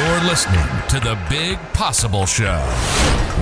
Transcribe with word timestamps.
You're 0.00 0.20
listening 0.22 0.64
to 0.88 0.98
The 0.98 1.18
Big 1.28 1.58
Possible 1.74 2.24
Show 2.24 2.58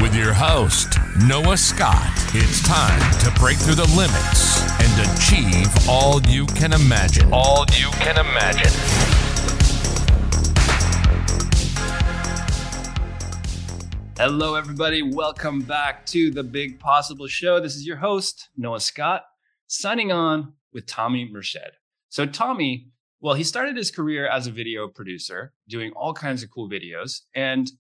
with 0.03 0.12
your 0.12 0.33
host, 0.33 0.99
Noah 1.25 1.57
Scott. 1.57 2.11
It's 2.34 2.61
time 2.67 2.99
to 3.20 3.31
break 3.38 3.58
through 3.58 3.77
the 3.77 3.86
limits 3.97 4.60
and 4.83 5.08
achieve 5.08 5.68
all 5.89 6.21
you 6.23 6.47
can 6.47 6.73
imagine. 6.73 7.33
All 7.33 7.65
you 7.75 7.91
can 7.92 8.18
imagine. 8.18 8.73
Hello, 14.16 14.56
everybody. 14.56 15.02
Welcome 15.02 15.61
back 15.61 16.06
to 16.06 16.32
the 16.32 16.43
Big 16.43 16.80
Possible 16.80 17.29
Show. 17.29 17.61
This 17.61 17.77
is 17.77 17.86
your 17.86 17.98
host, 17.98 18.48
Noah 18.56 18.80
Scott, 18.80 19.27
signing 19.68 20.11
on 20.11 20.54
with 20.72 20.86
Tommi 20.86 21.32
Murshed. 21.32 21.77
So, 22.09 22.27
Tommi 22.27 22.88
well, 23.21 23.35
he 23.35 23.45
started 23.45 23.77
his 23.77 23.91
career 23.91 24.29
as 24.29 24.46
a 24.46 24.53
video 24.53 24.89
producer, 24.89 25.53
doing 25.68 25.93
all 25.96 26.14
kinds 26.14 26.43
of 26.43 26.50
cool 26.50 26.68
videos. 26.68 27.22
And 27.35 27.71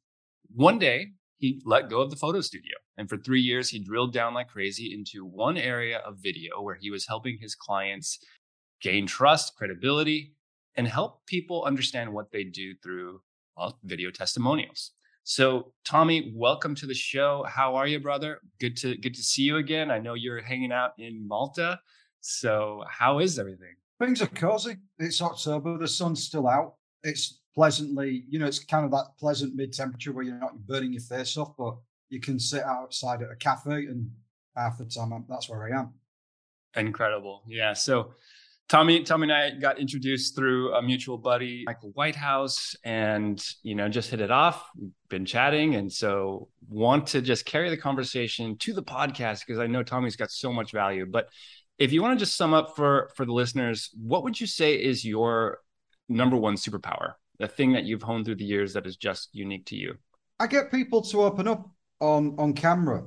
one 0.54 0.78
day 0.78 1.12
he 1.36 1.62
let 1.64 1.88
go 1.88 2.00
of 2.00 2.10
the 2.10 2.16
photo 2.16 2.40
studio. 2.40 2.74
And 2.96 3.08
for 3.08 3.16
three 3.16 3.40
years, 3.40 3.68
he 3.68 3.78
drilled 3.78 4.12
down 4.12 4.34
like 4.34 4.48
crazy 4.48 4.92
into 4.92 5.24
one 5.24 5.56
area 5.56 5.98
of 5.98 6.16
video 6.18 6.60
where 6.60 6.74
he 6.74 6.90
was 6.90 7.06
helping 7.06 7.38
his 7.40 7.54
clients 7.54 8.18
gain 8.80 9.06
trust, 9.06 9.56
credibility, 9.56 10.34
and 10.76 10.88
help 10.88 11.24
people 11.26 11.64
understand 11.64 12.12
what 12.12 12.32
they 12.32 12.44
do 12.44 12.74
through 12.82 13.20
well, 13.56 13.78
video 13.84 14.10
testimonials. 14.10 14.92
So, 15.22 15.72
Tommi, 15.84 16.32
welcome 16.34 16.74
to 16.76 16.86
the 16.86 16.94
show. 16.94 17.44
How 17.48 17.76
are 17.76 17.86
you, 17.86 18.00
brother? 18.00 18.40
Good 18.60 18.76
to 18.78 18.96
good 18.96 19.14
to 19.14 19.22
see 19.22 19.42
you 19.42 19.58
again. 19.58 19.90
I 19.90 19.98
know 19.98 20.14
you're 20.14 20.40
hanging 20.40 20.72
out 20.72 20.92
in 20.98 21.26
Malta. 21.26 21.80
So, 22.20 22.82
how 22.88 23.18
is 23.18 23.38
everything? 23.38 23.74
Things 24.00 24.22
are 24.22 24.28
cozy. 24.28 24.76
It's 24.98 25.20
October. 25.20 25.76
The 25.78 25.88
sun's 25.88 26.22
still 26.22 26.48
out. 26.48 26.74
It's 27.02 27.40
pleasantly, 27.54 28.24
you 28.28 28.38
know, 28.38 28.46
it's 28.46 28.60
kind 28.60 28.84
of 28.84 28.92
that 28.92 29.06
pleasant 29.18 29.54
mid 29.56 29.72
temperature 29.72 30.12
where 30.12 30.24
you're 30.24 30.38
not 30.38 30.66
burning 30.66 30.92
your 30.92 31.02
face 31.02 31.36
off, 31.36 31.56
but 31.58 31.76
you 32.08 32.20
can 32.20 32.38
sit 32.38 32.62
outside 32.62 33.22
at 33.22 33.30
a 33.30 33.36
cafe 33.36 33.86
and 33.86 34.10
half 34.56 34.78
the 34.78 34.84
time 34.84 35.12
I'm, 35.12 35.24
that's 35.28 35.48
where 35.48 35.64
I 35.64 35.78
am. 35.78 35.94
Incredible. 36.76 37.42
Yeah. 37.46 37.72
So, 37.72 38.12
Tommi, 38.68 39.00
Tommi 39.00 39.24
and 39.24 39.32
I 39.32 39.50
got 39.50 39.78
introduced 39.78 40.36
through 40.36 40.74
a 40.74 40.82
mutual 40.82 41.16
buddy, 41.16 41.64
Michael 41.64 41.90
Whitehouse, 41.94 42.76
and 42.84 43.42
you 43.62 43.74
know, 43.74 43.88
just 43.88 44.10
hit 44.10 44.20
it 44.20 44.30
off. 44.30 44.62
We've 44.78 44.90
been 45.08 45.24
chatting, 45.24 45.76
and 45.76 45.90
so 45.90 46.48
want 46.68 47.06
to 47.08 47.22
just 47.22 47.46
carry 47.46 47.70
the 47.70 47.78
conversation 47.78 48.58
to 48.58 48.74
the 48.74 48.82
podcast 48.82 49.46
because 49.46 49.58
I 49.58 49.68
know 49.68 49.82
Tommi's 49.82 50.16
got 50.16 50.30
so 50.30 50.52
much 50.52 50.72
value. 50.72 51.06
But 51.10 51.28
if 51.78 51.92
you 51.92 52.02
want 52.02 52.18
to 52.18 52.24
just 52.24 52.36
sum 52.36 52.54
up 52.54 52.74
for 52.76 53.10
for 53.14 53.24
the 53.24 53.32
listeners, 53.32 53.90
what 54.00 54.24
would 54.24 54.40
you 54.40 54.46
say 54.46 54.74
is 54.74 55.04
your 55.04 55.60
number 56.08 56.36
one 56.36 56.56
superpower? 56.56 57.14
The 57.38 57.48
thing 57.48 57.72
that 57.72 57.84
you've 57.84 58.02
honed 58.02 58.24
through 58.24 58.36
the 58.36 58.44
years 58.44 58.72
that 58.72 58.86
is 58.86 58.96
just 58.96 59.28
unique 59.32 59.66
to 59.66 59.76
you. 59.76 59.94
I 60.40 60.46
get 60.46 60.72
people 60.72 61.02
to 61.02 61.22
open 61.22 61.46
up 61.46 61.70
on 62.00 62.34
on 62.38 62.52
camera 62.52 63.04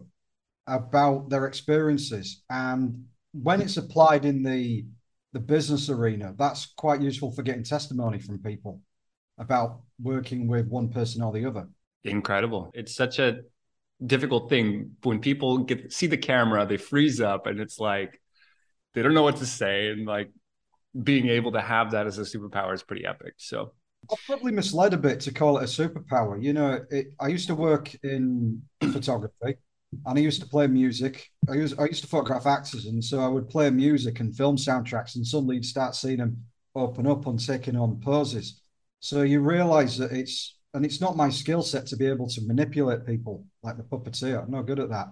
about 0.67 1.29
their 1.29 1.47
experiences, 1.47 2.43
and 2.49 3.05
when 3.33 3.61
it's 3.61 3.77
applied 3.77 4.25
in 4.25 4.43
the 4.43 4.85
the 5.33 5.39
business 5.39 5.89
arena, 5.89 6.33
that's 6.37 6.67
quite 6.77 7.01
useful 7.01 7.31
for 7.31 7.41
getting 7.41 7.63
testimony 7.63 8.19
from 8.19 8.39
people 8.39 8.81
about 9.37 9.81
working 10.01 10.47
with 10.47 10.67
one 10.67 10.89
person 10.89 11.21
or 11.21 11.31
the 11.31 11.45
other. 11.45 11.67
Incredible! 12.03 12.71
It's 12.73 12.95
such 12.95 13.19
a 13.19 13.41
difficult 14.05 14.49
thing 14.49 14.91
when 15.03 15.19
people 15.19 15.59
get 15.59 15.91
see 15.91 16.07
the 16.07 16.17
camera, 16.17 16.65
they 16.65 16.77
freeze 16.77 17.19
up, 17.19 17.47
and 17.47 17.59
it's 17.59 17.79
like 17.79 18.20
they 18.93 19.01
don't 19.01 19.13
know 19.13 19.23
what 19.23 19.37
to 19.37 19.45
say 19.45 19.89
and 19.89 20.05
like 20.05 20.31
being 21.03 21.29
able 21.29 21.51
to 21.51 21.61
have 21.61 21.91
that 21.91 22.07
as 22.07 22.17
a 22.17 22.21
superpower 22.21 22.73
is 22.73 22.83
pretty 22.83 23.05
epic 23.05 23.33
so 23.37 23.71
I'm 24.09 24.17
probably 24.25 24.51
misled 24.51 24.93
a 24.93 24.97
bit 24.97 25.19
to 25.21 25.33
call 25.33 25.57
it 25.57 25.63
a 25.63 25.67
superpower. 25.67 26.41
You 26.41 26.53
know, 26.53 26.83
it, 26.89 27.13
I 27.19 27.27
used 27.27 27.47
to 27.47 27.55
work 27.55 27.93
in 28.03 28.61
photography, 28.91 29.57
and 30.05 30.17
I 30.17 30.19
used 30.19 30.41
to 30.41 30.47
play 30.47 30.67
music. 30.67 31.29
I 31.49 31.53
used 31.53 31.79
I 31.79 31.85
used 31.85 32.03
to 32.03 32.09
photograph 32.09 32.45
actors, 32.45 32.85
and 32.85 33.03
so 33.03 33.19
I 33.19 33.27
would 33.27 33.49
play 33.49 33.69
music 33.69 34.19
and 34.19 34.35
film 34.35 34.57
soundtracks, 34.57 35.15
and 35.15 35.25
suddenly 35.25 35.55
you'd 35.55 35.65
start 35.65 35.95
seeing 35.95 36.17
them 36.17 36.43
open 36.75 37.05
up 37.07 37.27
and 37.27 37.39
taking 37.39 37.75
on 37.75 37.99
poses. 37.99 38.61
So 38.99 39.21
you 39.21 39.41
realise 39.41 39.97
that 39.97 40.11
it's 40.11 40.57
and 40.73 40.85
it's 40.85 41.01
not 41.01 41.17
my 41.17 41.29
skill 41.29 41.61
set 41.61 41.85
to 41.87 41.97
be 41.97 42.07
able 42.07 42.27
to 42.29 42.41
manipulate 42.45 43.05
people 43.05 43.45
like 43.61 43.77
the 43.77 43.83
puppeteer. 43.83 44.43
I'm 44.43 44.51
not 44.51 44.63
good 44.65 44.79
at 44.79 44.89
that. 44.89 45.07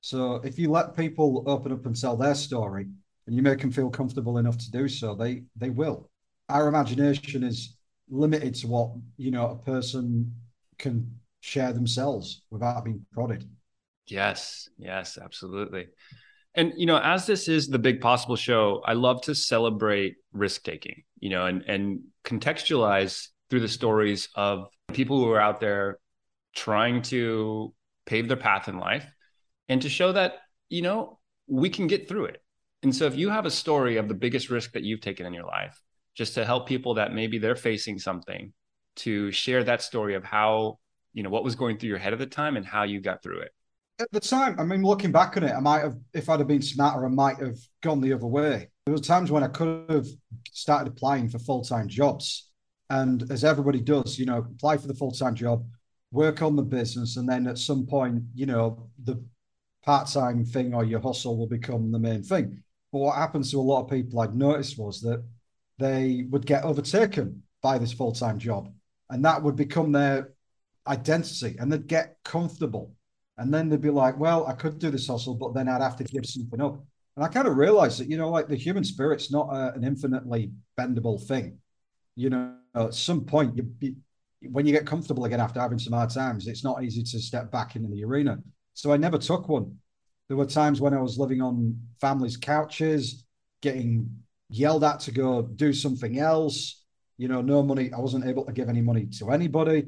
So 0.00 0.36
if 0.36 0.58
you 0.58 0.70
let 0.70 0.96
people 0.96 1.44
open 1.46 1.72
up 1.72 1.86
and 1.86 1.98
tell 1.98 2.16
their 2.16 2.34
story, 2.34 2.88
and 3.26 3.34
you 3.34 3.42
make 3.42 3.60
them 3.60 3.70
feel 3.70 3.90
comfortable 3.90 4.38
enough 4.38 4.58
to 4.58 4.70
do 4.70 4.88
so, 4.88 5.14
they 5.14 5.42
they 5.56 5.70
will. 5.70 6.10
Our 6.48 6.68
imagination 6.68 7.42
is 7.42 7.76
limited 8.08 8.54
to 8.56 8.66
what 8.66 8.90
you 9.16 9.30
know 9.30 9.50
a 9.50 9.56
person 9.56 10.34
can 10.78 11.10
share 11.40 11.72
themselves 11.72 12.42
without 12.50 12.84
being 12.84 13.04
prodded. 13.12 13.48
Yes, 14.06 14.68
yes, 14.78 15.18
absolutely. 15.22 15.86
And 16.54 16.72
you 16.76 16.86
know, 16.86 16.98
as 16.98 17.26
this 17.26 17.48
is 17.48 17.68
the 17.68 17.78
big 17.78 18.00
possible 18.00 18.36
show, 18.36 18.82
I 18.84 18.92
love 18.92 19.22
to 19.22 19.34
celebrate 19.34 20.16
risk 20.32 20.62
taking, 20.62 21.02
you 21.18 21.30
know, 21.30 21.46
and 21.46 21.62
and 21.62 22.00
contextualize 22.24 23.28
through 23.50 23.60
the 23.60 23.68
stories 23.68 24.28
of 24.34 24.68
people 24.92 25.18
who 25.18 25.30
are 25.30 25.40
out 25.40 25.60
there 25.60 25.98
trying 26.54 27.02
to 27.02 27.74
pave 28.06 28.28
their 28.28 28.36
path 28.36 28.68
in 28.68 28.78
life 28.78 29.06
and 29.68 29.82
to 29.82 29.88
show 29.88 30.12
that, 30.12 30.34
you 30.68 30.82
know, 30.82 31.18
we 31.46 31.68
can 31.68 31.86
get 31.86 32.08
through 32.08 32.26
it 32.26 32.43
and 32.84 32.94
so 32.94 33.06
if 33.06 33.16
you 33.16 33.30
have 33.30 33.46
a 33.46 33.50
story 33.50 33.96
of 33.96 34.08
the 34.08 34.14
biggest 34.14 34.50
risk 34.50 34.72
that 34.72 34.82
you've 34.82 35.00
taken 35.00 35.24
in 35.24 35.32
your 35.32 35.46
life, 35.46 35.80
just 36.14 36.34
to 36.34 36.44
help 36.44 36.68
people 36.68 36.94
that 36.94 37.14
maybe 37.14 37.38
they're 37.38 37.56
facing 37.56 37.98
something, 37.98 38.52
to 38.96 39.32
share 39.32 39.64
that 39.64 39.80
story 39.80 40.14
of 40.14 40.22
how, 40.22 40.78
you 41.14 41.22
know, 41.22 41.30
what 41.30 41.42
was 41.42 41.54
going 41.54 41.78
through 41.78 41.88
your 41.88 41.98
head 41.98 42.12
at 42.12 42.18
the 42.18 42.26
time 42.26 42.56
and 42.58 42.66
how 42.66 42.82
you 42.82 43.00
got 43.00 43.22
through 43.22 43.40
it. 43.40 43.52
At 43.98 44.12
the 44.12 44.20
time, 44.20 44.60
I 44.60 44.64
mean, 44.64 44.82
looking 44.82 45.12
back 45.12 45.36
on 45.36 45.44
it, 45.44 45.52
I 45.52 45.60
might 45.60 45.80
have, 45.80 45.96
if 46.12 46.28
I'd 46.28 46.40
have 46.40 46.48
been 46.48 46.60
smarter, 46.60 47.06
I 47.06 47.08
might 47.08 47.38
have 47.38 47.56
gone 47.80 48.02
the 48.02 48.12
other 48.12 48.26
way. 48.26 48.68
There 48.84 48.94
were 48.94 49.00
times 49.00 49.30
when 49.30 49.42
I 49.42 49.48
could 49.48 49.88
have 49.88 50.06
started 50.52 50.88
applying 50.88 51.30
for 51.30 51.38
full 51.38 51.64
time 51.64 51.88
jobs. 51.88 52.50
And 52.90 53.30
as 53.30 53.44
everybody 53.44 53.80
does, 53.80 54.18
you 54.18 54.26
know, 54.26 54.38
apply 54.38 54.76
for 54.76 54.88
the 54.88 54.94
full 54.94 55.12
time 55.12 55.34
job, 55.34 55.64
work 56.12 56.42
on 56.42 56.54
the 56.54 56.62
business, 56.62 57.16
and 57.16 57.26
then 57.26 57.46
at 57.46 57.56
some 57.56 57.86
point, 57.86 58.24
you 58.34 58.44
know, 58.44 58.90
the 59.02 59.24
part 59.84 60.08
time 60.08 60.44
thing 60.44 60.74
or 60.74 60.84
your 60.84 61.00
hustle 61.00 61.38
will 61.38 61.46
become 61.46 61.90
the 61.90 61.98
main 61.98 62.22
thing. 62.22 62.62
But 62.94 63.00
what 63.00 63.16
happens 63.16 63.50
to 63.50 63.58
a 63.58 63.60
lot 63.60 63.82
of 63.82 63.90
people 63.90 64.20
I'd 64.20 64.36
noticed 64.36 64.78
was 64.78 65.00
that 65.00 65.20
they 65.80 66.28
would 66.30 66.46
get 66.46 66.62
overtaken 66.62 67.42
by 67.60 67.76
this 67.76 67.92
full 67.92 68.12
time 68.12 68.38
job, 68.38 68.72
and 69.10 69.24
that 69.24 69.42
would 69.42 69.56
become 69.56 69.90
their 69.90 70.32
identity, 70.86 71.56
and 71.58 71.72
they'd 71.72 71.88
get 71.88 72.18
comfortable. 72.24 72.94
And 73.36 73.52
then 73.52 73.68
they'd 73.68 73.80
be 73.80 73.90
like, 73.90 74.16
well, 74.16 74.46
I 74.46 74.52
could 74.52 74.78
do 74.78 74.92
this 74.92 75.08
hustle, 75.08 75.34
but 75.34 75.54
then 75.54 75.68
I'd 75.68 75.82
have 75.82 75.96
to 75.96 76.04
give 76.04 76.24
something 76.24 76.60
up. 76.60 76.84
And 77.16 77.24
I 77.24 77.26
kind 77.26 77.48
of 77.48 77.56
realized 77.56 77.98
that, 77.98 78.08
you 78.08 78.16
know, 78.16 78.30
like 78.30 78.46
the 78.46 78.54
human 78.54 78.84
spirit's 78.84 79.32
not 79.32 79.48
a, 79.48 79.74
an 79.74 79.82
infinitely 79.82 80.52
bendable 80.78 81.20
thing. 81.20 81.58
You 82.14 82.30
know, 82.30 82.54
at 82.76 82.94
some 82.94 83.24
point, 83.24 83.56
you, 83.56 83.72
you, 83.80 83.96
when 84.52 84.66
you 84.66 84.72
get 84.72 84.86
comfortable 84.86 85.24
again 85.24 85.40
after 85.40 85.58
having 85.58 85.80
some 85.80 85.94
hard 85.94 86.10
times, 86.10 86.46
it's 86.46 86.62
not 86.62 86.84
easy 86.84 87.02
to 87.02 87.18
step 87.18 87.50
back 87.50 87.74
into 87.74 87.88
the 87.88 88.04
arena. 88.04 88.38
So 88.74 88.92
I 88.92 88.98
never 88.98 89.18
took 89.18 89.48
one. 89.48 89.78
There 90.28 90.36
were 90.36 90.46
times 90.46 90.80
when 90.80 90.94
I 90.94 91.02
was 91.02 91.18
living 91.18 91.42
on 91.42 91.78
families' 92.00 92.36
couches, 92.36 93.24
getting 93.60 94.10
yelled 94.48 94.84
at 94.84 95.00
to 95.00 95.10
go 95.10 95.42
do 95.42 95.72
something 95.72 96.18
else. 96.18 96.82
You 97.18 97.28
know, 97.28 97.42
no 97.42 97.62
money. 97.62 97.92
I 97.92 98.00
wasn't 98.00 98.26
able 98.26 98.44
to 98.44 98.52
give 98.52 98.68
any 98.68 98.80
money 98.80 99.06
to 99.18 99.30
anybody. 99.30 99.86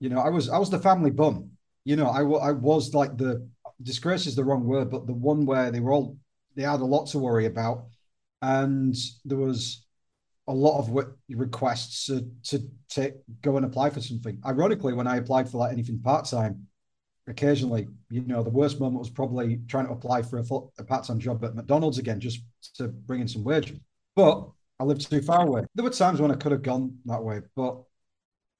You 0.00 0.10
know, 0.10 0.18
I 0.18 0.28
was 0.28 0.48
I 0.50 0.58
was 0.58 0.70
the 0.70 0.78
family 0.78 1.10
bum. 1.10 1.50
You 1.84 1.96
know, 1.96 2.06
I, 2.06 2.20
I 2.20 2.52
was 2.52 2.94
like 2.94 3.16
the 3.16 3.48
disgrace 3.82 4.26
is 4.26 4.34
the 4.34 4.44
wrong 4.44 4.64
word, 4.64 4.90
but 4.90 5.06
the 5.06 5.14
one 5.14 5.46
where 5.46 5.70
they 5.70 5.80
were 5.80 5.92
all 5.92 6.18
they 6.54 6.62
had 6.62 6.80
a 6.80 6.84
lot 6.84 7.06
to 7.08 7.18
worry 7.18 7.46
about, 7.46 7.86
and 8.42 8.94
there 9.24 9.38
was 9.38 9.86
a 10.48 10.54
lot 10.54 10.78
of 10.78 11.06
requests 11.28 12.06
to 12.06 12.28
to 12.44 12.68
take 12.88 13.14
go 13.42 13.56
and 13.56 13.66
apply 13.66 13.90
for 13.90 14.00
something. 14.00 14.40
Ironically, 14.44 14.92
when 14.94 15.06
I 15.06 15.16
applied 15.16 15.48
for 15.48 15.58
like 15.58 15.72
anything 15.72 16.00
part 16.00 16.26
time, 16.26 16.66
occasionally, 17.26 17.88
you 18.10 18.22
know, 18.22 18.42
the 18.42 18.50
worst 18.50 18.80
moment 18.80 19.00
was 19.00 19.10
probably 19.10 19.60
trying 19.68 19.86
to 19.86 19.92
apply 19.92 20.22
for 20.22 20.38
a, 20.38 20.44
full, 20.44 20.72
a 20.78 20.84
part-time 20.84 21.18
job 21.18 21.44
at 21.44 21.54
McDonald's 21.54 21.98
again, 21.98 22.20
just 22.20 22.42
to 22.76 22.88
bring 22.88 23.20
in 23.20 23.28
some 23.28 23.44
wage. 23.44 23.74
But 24.14 24.48
I 24.78 24.84
lived 24.84 25.10
too 25.10 25.22
far 25.22 25.46
away. 25.46 25.64
There 25.74 25.84
were 25.84 25.90
times 25.90 26.20
when 26.20 26.30
I 26.30 26.36
could 26.36 26.52
have 26.52 26.62
gone 26.62 26.96
that 27.06 27.22
way, 27.22 27.40
but 27.54 27.82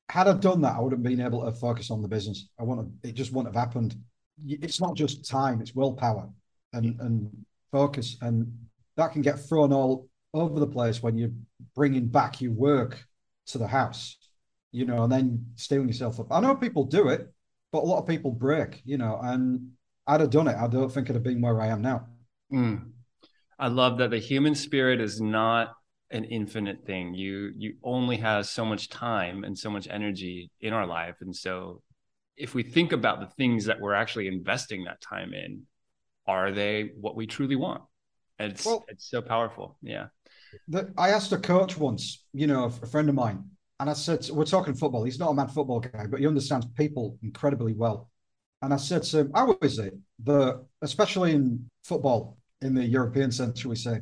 had 0.08 0.28
I 0.28 0.34
done 0.34 0.60
that, 0.62 0.76
I 0.76 0.80
would 0.80 0.92
have 0.92 1.02
been 1.02 1.20
able 1.20 1.44
to 1.44 1.52
focus 1.52 1.90
on 1.90 2.02
the 2.02 2.08
business. 2.08 2.48
I 2.58 2.62
want 2.62 2.80
to, 2.80 3.08
it 3.08 3.14
just 3.14 3.32
wouldn't 3.32 3.54
have 3.54 3.66
happened. 3.66 3.96
It's 4.46 4.80
not 4.80 4.96
just 4.96 5.28
time; 5.28 5.60
it's 5.60 5.74
willpower 5.74 6.28
and 6.72 7.00
and 7.00 7.30
focus, 7.72 8.16
and 8.20 8.52
that 8.96 9.12
can 9.12 9.22
get 9.22 9.40
thrown 9.40 9.72
all 9.72 10.08
over 10.34 10.60
the 10.60 10.66
place 10.66 11.02
when 11.02 11.16
you're 11.16 11.32
bringing 11.74 12.06
back 12.06 12.40
your 12.40 12.52
work 12.52 13.04
to 13.46 13.58
the 13.58 13.66
house, 13.66 14.16
you 14.72 14.84
know, 14.84 15.04
and 15.04 15.12
then 15.12 15.46
stealing 15.56 15.88
yourself 15.88 16.20
up. 16.20 16.26
I 16.30 16.40
know 16.40 16.54
people 16.54 16.84
do 16.84 17.08
it, 17.08 17.32
but 17.76 17.84
a 17.84 17.86
lot 17.86 17.98
of 17.98 18.06
people 18.06 18.30
break, 18.30 18.80
you 18.86 18.96
know, 18.96 19.20
and 19.22 19.72
I'd 20.06 20.22
have 20.22 20.30
done 20.30 20.48
it. 20.48 20.56
I 20.56 20.66
don't 20.66 20.90
think 20.90 21.10
I'd 21.10 21.14
have 21.14 21.22
been 21.22 21.42
where 21.42 21.60
I 21.60 21.66
am 21.66 21.82
now. 21.82 22.06
Mm. 22.50 22.92
I 23.58 23.68
love 23.68 23.98
that 23.98 24.10
the 24.10 24.18
human 24.18 24.54
spirit 24.54 24.98
is 24.98 25.20
not 25.20 25.74
an 26.10 26.24
infinite 26.24 26.86
thing. 26.86 27.12
You 27.12 27.52
you 27.54 27.74
only 27.82 28.16
have 28.16 28.46
so 28.46 28.64
much 28.64 28.88
time 28.88 29.44
and 29.44 29.58
so 29.58 29.68
much 29.68 29.88
energy 29.90 30.50
in 30.58 30.72
our 30.72 30.86
life, 30.86 31.16
and 31.20 31.36
so 31.36 31.82
if 32.38 32.54
we 32.54 32.62
think 32.62 32.92
about 32.92 33.20
the 33.20 33.26
things 33.26 33.66
that 33.66 33.78
we're 33.78 33.92
actually 33.92 34.28
investing 34.28 34.84
that 34.84 35.02
time 35.02 35.34
in, 35.34 35.64
are 36.26 36.52
they 36.52 36.92
what 36.98 37.14
we 37.14 37.26
truly 37.26 37.56
want? 37.56 37.82
And 38.38 38.52
it's 38.52 38.64
well, 38.64 38.86
it's 38.88 39.10
so 39.10 39.20
powerful. 39.20 39.76
Yeah. 39.82 40.06
The, 40.68 40.94
I 40.96 41.10
asked 41.10 41.32
a 41.32 41.38
coach 41.38 41.76
once, 41.76 42.24
you 42.32 42.46
know, 42.46 42.64
a 42.64 42.70
friend 42.70 43.10
of 43.10 43.14
mine, 43.14 43.50
and 43.80 43.90
I 43.90 43.92
said, 43.92 44.28
"We're 44.30 44.44
talking 44.44 44.74
football. 44.74 45.04
He's 45.04 45.18
not 45.18 45.30
a 45.30 45.34
mad 45.34 45.50
football 45.50 45.80
guy, 45.80 46.06
but 46.06 46.20
he 46.20 46.26
understands 46.26 46.66
people 46.76 47.18
incredibly 47.22 47.74
well." 47.74 48.10
And 48.62 48.72
I 48.72 48.76
said 48.76 49.02
to 49.04 49.18
him, 49.20 49.30
"How 49.34 49.56
is 49.62 49.78
it 49.78 49.94
that, 50.24 50.64
especially 50.82 51.32
in 51.32 51.70
football, 51.84 52.38
in 52.62 52.74
the 52.74 52.84
European 52.84 53.30
sense, 53.30 53.60
shall 53.60 53.70
we 53.70 53.76
say, 53.76 54.00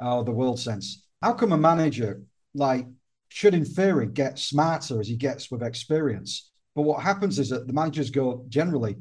or 0.00 0.24
the 0.24 0.32
world 0.32 0.58
sense, 0.58 1.06
how 1.22 1.32
come 1.32 1.52
a 1.52 1.58
manager 1.58 2.22
like 2.54 2.86
should 3.28 3.54
in 3.54 3.64
theory 3.64 4.06
get 4.06 4.38
smarter 4.38 5.00
as 5.00 5.08
he 5.08 5.16
gets 5.16 5.50
with 5.50 5.62
experience? 5.62 6.50
But 6.74 6.82
what 6.82 7.02
happens 7.02 7.38
is 7.38 7.50
that 7.50 7.66
the 7.66 7.72
managers 7.72 8.10
go 8.10 8.44
generally, 8.48 8.96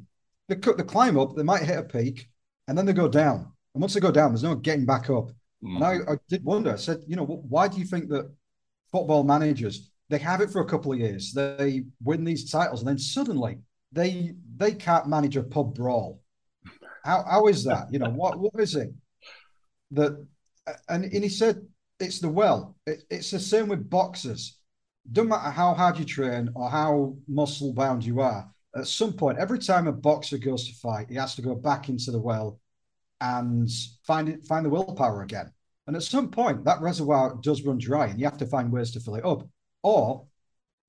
they, 0.47 0.55
they 0.55 0.83
climb 0.83 1.17
up, 1.17 1.35
they 1.35 1.43
might 1.43 1.63
hit 1.63 1.79
a 1.79 1.83
peak, 1.83 2.29
and 2.67 2.77
then 2.77 2.85
they 2.85 2.93
go 2.93 3.07
down. 3.07 3.51
And 3.73 3.81
once 3.81 3.93
they 3.93 3.99
go 3.99 4.11
down, 4.11 4.31
there's 4.31 4.43
no 4.43 4.55
getting 4.55 4.85
back 4.85 5.09
up. 5.09 5.31
Mm. 5.63 5.75
And 5.75 5.83
I, 5.83 6.13
I 6.13 6.17
did 6.29 6.43
wonder. 6.43 6.71
I 6.71 6.75
said, 6.75 7.03
you 7.07 7.15
know, 7.15 7.25
why 7.25 7.67
do 7.67 7.79
you 7.79 7.85
think 7.85 8.09
that 8.09 8.31
football 8.91 9.23
managers 9.23 9.91
they 10.13 10.19
have 10.19 10.41
it 10.41 10.51
for 10.51 10.61
a 10.61 10.65
couple 10.65 10.93
of 10.93 10.99
years, 10.99 11.33
they 11.33 11.85
win 12.03 12.23
these 12.23 12.51
titles, 12.51 12.81
and 12.81 12.87
then 12.87 12.99
suddenly 12.99 13.57
they 13.91 14.35
they 14.55 14.71
can't 14.71 15.07
manage 15.07 15.37
a 15.37 15.43
pub 15.43 15.73
brawl? 15.73 16.21
How 17.03 17.23
how 17.23 17.47
is 17.47 17.63
that? 17.63 17.91
You 17.91 17.97
know, 17.97 18.09
what 18.21 18.39
what 18.39 18.53
is 18.59 18.75
it 18.75 18.91
that? 19.91 20.23
And 20.87 21.05
and 21.05 21.23
he 21.23 21.29
said 21.29 21.65
it's 21.99 22.19
the 22.19 22.29
well. 22.29 22.75
It, 22.85 23.03
it's 23.09 23.31
the 23.31 23.39
same 23.39 23.67
with 23.67 23.89
boxers. 23.89 24.59
Doesn't 25.11 25.29
matter 25.29 25.49
how 25.49 25.73
hard 25.73 25.97
you 25.97 26.05
train 26.05 26.49
or 26.55 26.69
how 26.69 27.15
muscle 27.27 27.73
bound 27.73 28.05
you 28.05 28.21
are. 28.21 28.47
At 28.75 28.87
some 28.87 29.13
point, 29.13 29.39
every 29.39 29.59
time 29.59 29.87
a 29.87 29.91
boxer 29.91 30.37
goes 30.37 30.67
to 30.67 30.75
fight, 30.75 31.07
he 31.09 31.15
has 31.15 31.35
to 31.35 31.41
go 31.41 31.55
back 31.55 31.89
into 31.89 32.11
the 32.11 32.21
well 32.21 32.59
and 33.19 33.69
find 34.05 34.29
it, 34.29 34.45
find 34.45 34.65
the 34.65 34.69
willpower 34.69 35.23
again. 35.23 35.51
And 35.87 35.95
at 35.95 36.03
some 36.03 36.29
point, 36.29 36.63
that 36.65 36.81
reservoir 36.81 37.37
does 37.41 37.63
run 37.63 37.77
dry, 37.77 38.07
and 38.07 38.19
you 38.19 38.25
have 38.25 38.37
to 38.37 38.45
find 38.45 38.71
ways 38.71 38.91
to 38.91 38.99
fill 38.99 39.15
it 39.15 39.25
up. 39.25 39.47
Or, 39.83 40.25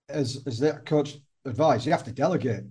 as 0.09 0.43
as 0.47 0.59
that 0.61 0.87
coach 0.87 1.19
advised, 1.45 1.87
you 1.87 1.93
have 1.93 2.05
to 2.05 2.13
delegate. 2.13 2.65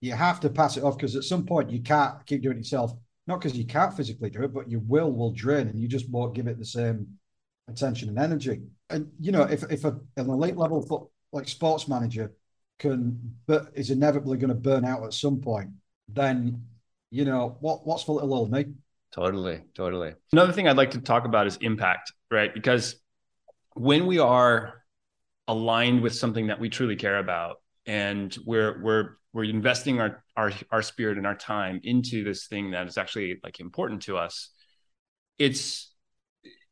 You 0.00 0.12
have 0.12 0.40
to 0.40 0.50
pass 0.50 0.76
it 0.76 0.84
off 0.84 0.96
because 0.96 1.16
at 1.16 1.24
some 1.24 1.44
point 1.44 1.70
you 1.70 1.80
can't 1.80 2.24
keep 2.26 2.42
doing 2.42 2.56
it 2.56 2.60
yourself. 2.60 2.92
Not 3.26 3.40
because 3.40 3.56
you 3.56 3.66
can't 3.66 3.94
physically 3.94 4.30
do 4.30 4.42
it, 4.42 4.52
but 4.52 4.70
your 4.70 4.80
will 4.80 5.12
will 5.12 5.32
drain, 5.32 5.68
and 5.68 5.78
you 5.78 5.88
just 5.88 6.08
won't 6.10 6.34
give 6.34 6.46
it 6.46 6.58
the 6.58 6.64
same 6.64 7.18
attention 7.68 8.08
and 8.08 8.18
energy. 8.18 8.62
And 8.88 9.10
you 9.20 9.32
know, 9.32 9.42
if 9.42 9.62
if 9.70 9.84
a, 9.84 9.98
an 10.16 10.28
elite 10.28 10.56
level 10.56 10.82
foot, 10.82 11.08
like 11.32 11.48
sports 11.48 11.88
manager 11.88 12.32
can 12.78 13.36
but 13.46 13.70
is 13.74 13.90
inevitably 13.90 14.38
going 14.38 14.48
to 14.48 14.54
burn 14.54 14.84
out 14.84 15.04
at 15.04 15.14
some 15.14 15.40
point, 15.40 15.70
then 16.08 16.64
you 17.10 17.24
know 17.24 17.56
what 17.60 17.86
what's 17.86 18.02
for 18.02 18.14
little 18.14 18.34
old 18.34 18.50
me. 18.50 18.66
Totally, 19.12 19.62
totally. 19.74 20.14
Another 20.32 20.52
thing 20.52 20.68
I'd 20.68 20.76
like 20.76 20.92
to 20.92 21.00
talk 21.00 21.24
about 21.24 21.46
is 21.46 21.58
impact, 21.60 22.12
right? 22.30 22.52
Because 22.52 22.96
when 23.74 24.06
we 24.06 24.18
are 24.18 24.79
aligned 25.50 26.00
with 26.00 26.14
something 26.14 26.46
that 26.46 26.60
we 26.60 26.68
truly 26.68 26.96
care 26.96 27.18
about. 27.18 27.56
And 27.86 28.36
we're 28.46 28.80
we're 28.82 29.08
we're 29.32 29.44
investing 29.44 30.00
our 30.00 30.24
our 30.36 30.52
our 30.70 30.82
spirit 30.82 31.18
and 31.18 31.26
our 31.26 31.34
time 31.34 31.80
into 31.82 32.24
this 32.24 32.46
thing 32.46 32.70
that 32.70 32.86
is 32.86 32.96
actually 32.96 33.40
like 33.42 33.60
important 33.60 34.02
to 34.02 34.16
us. 34.16 34.50
It's 35.38 35.92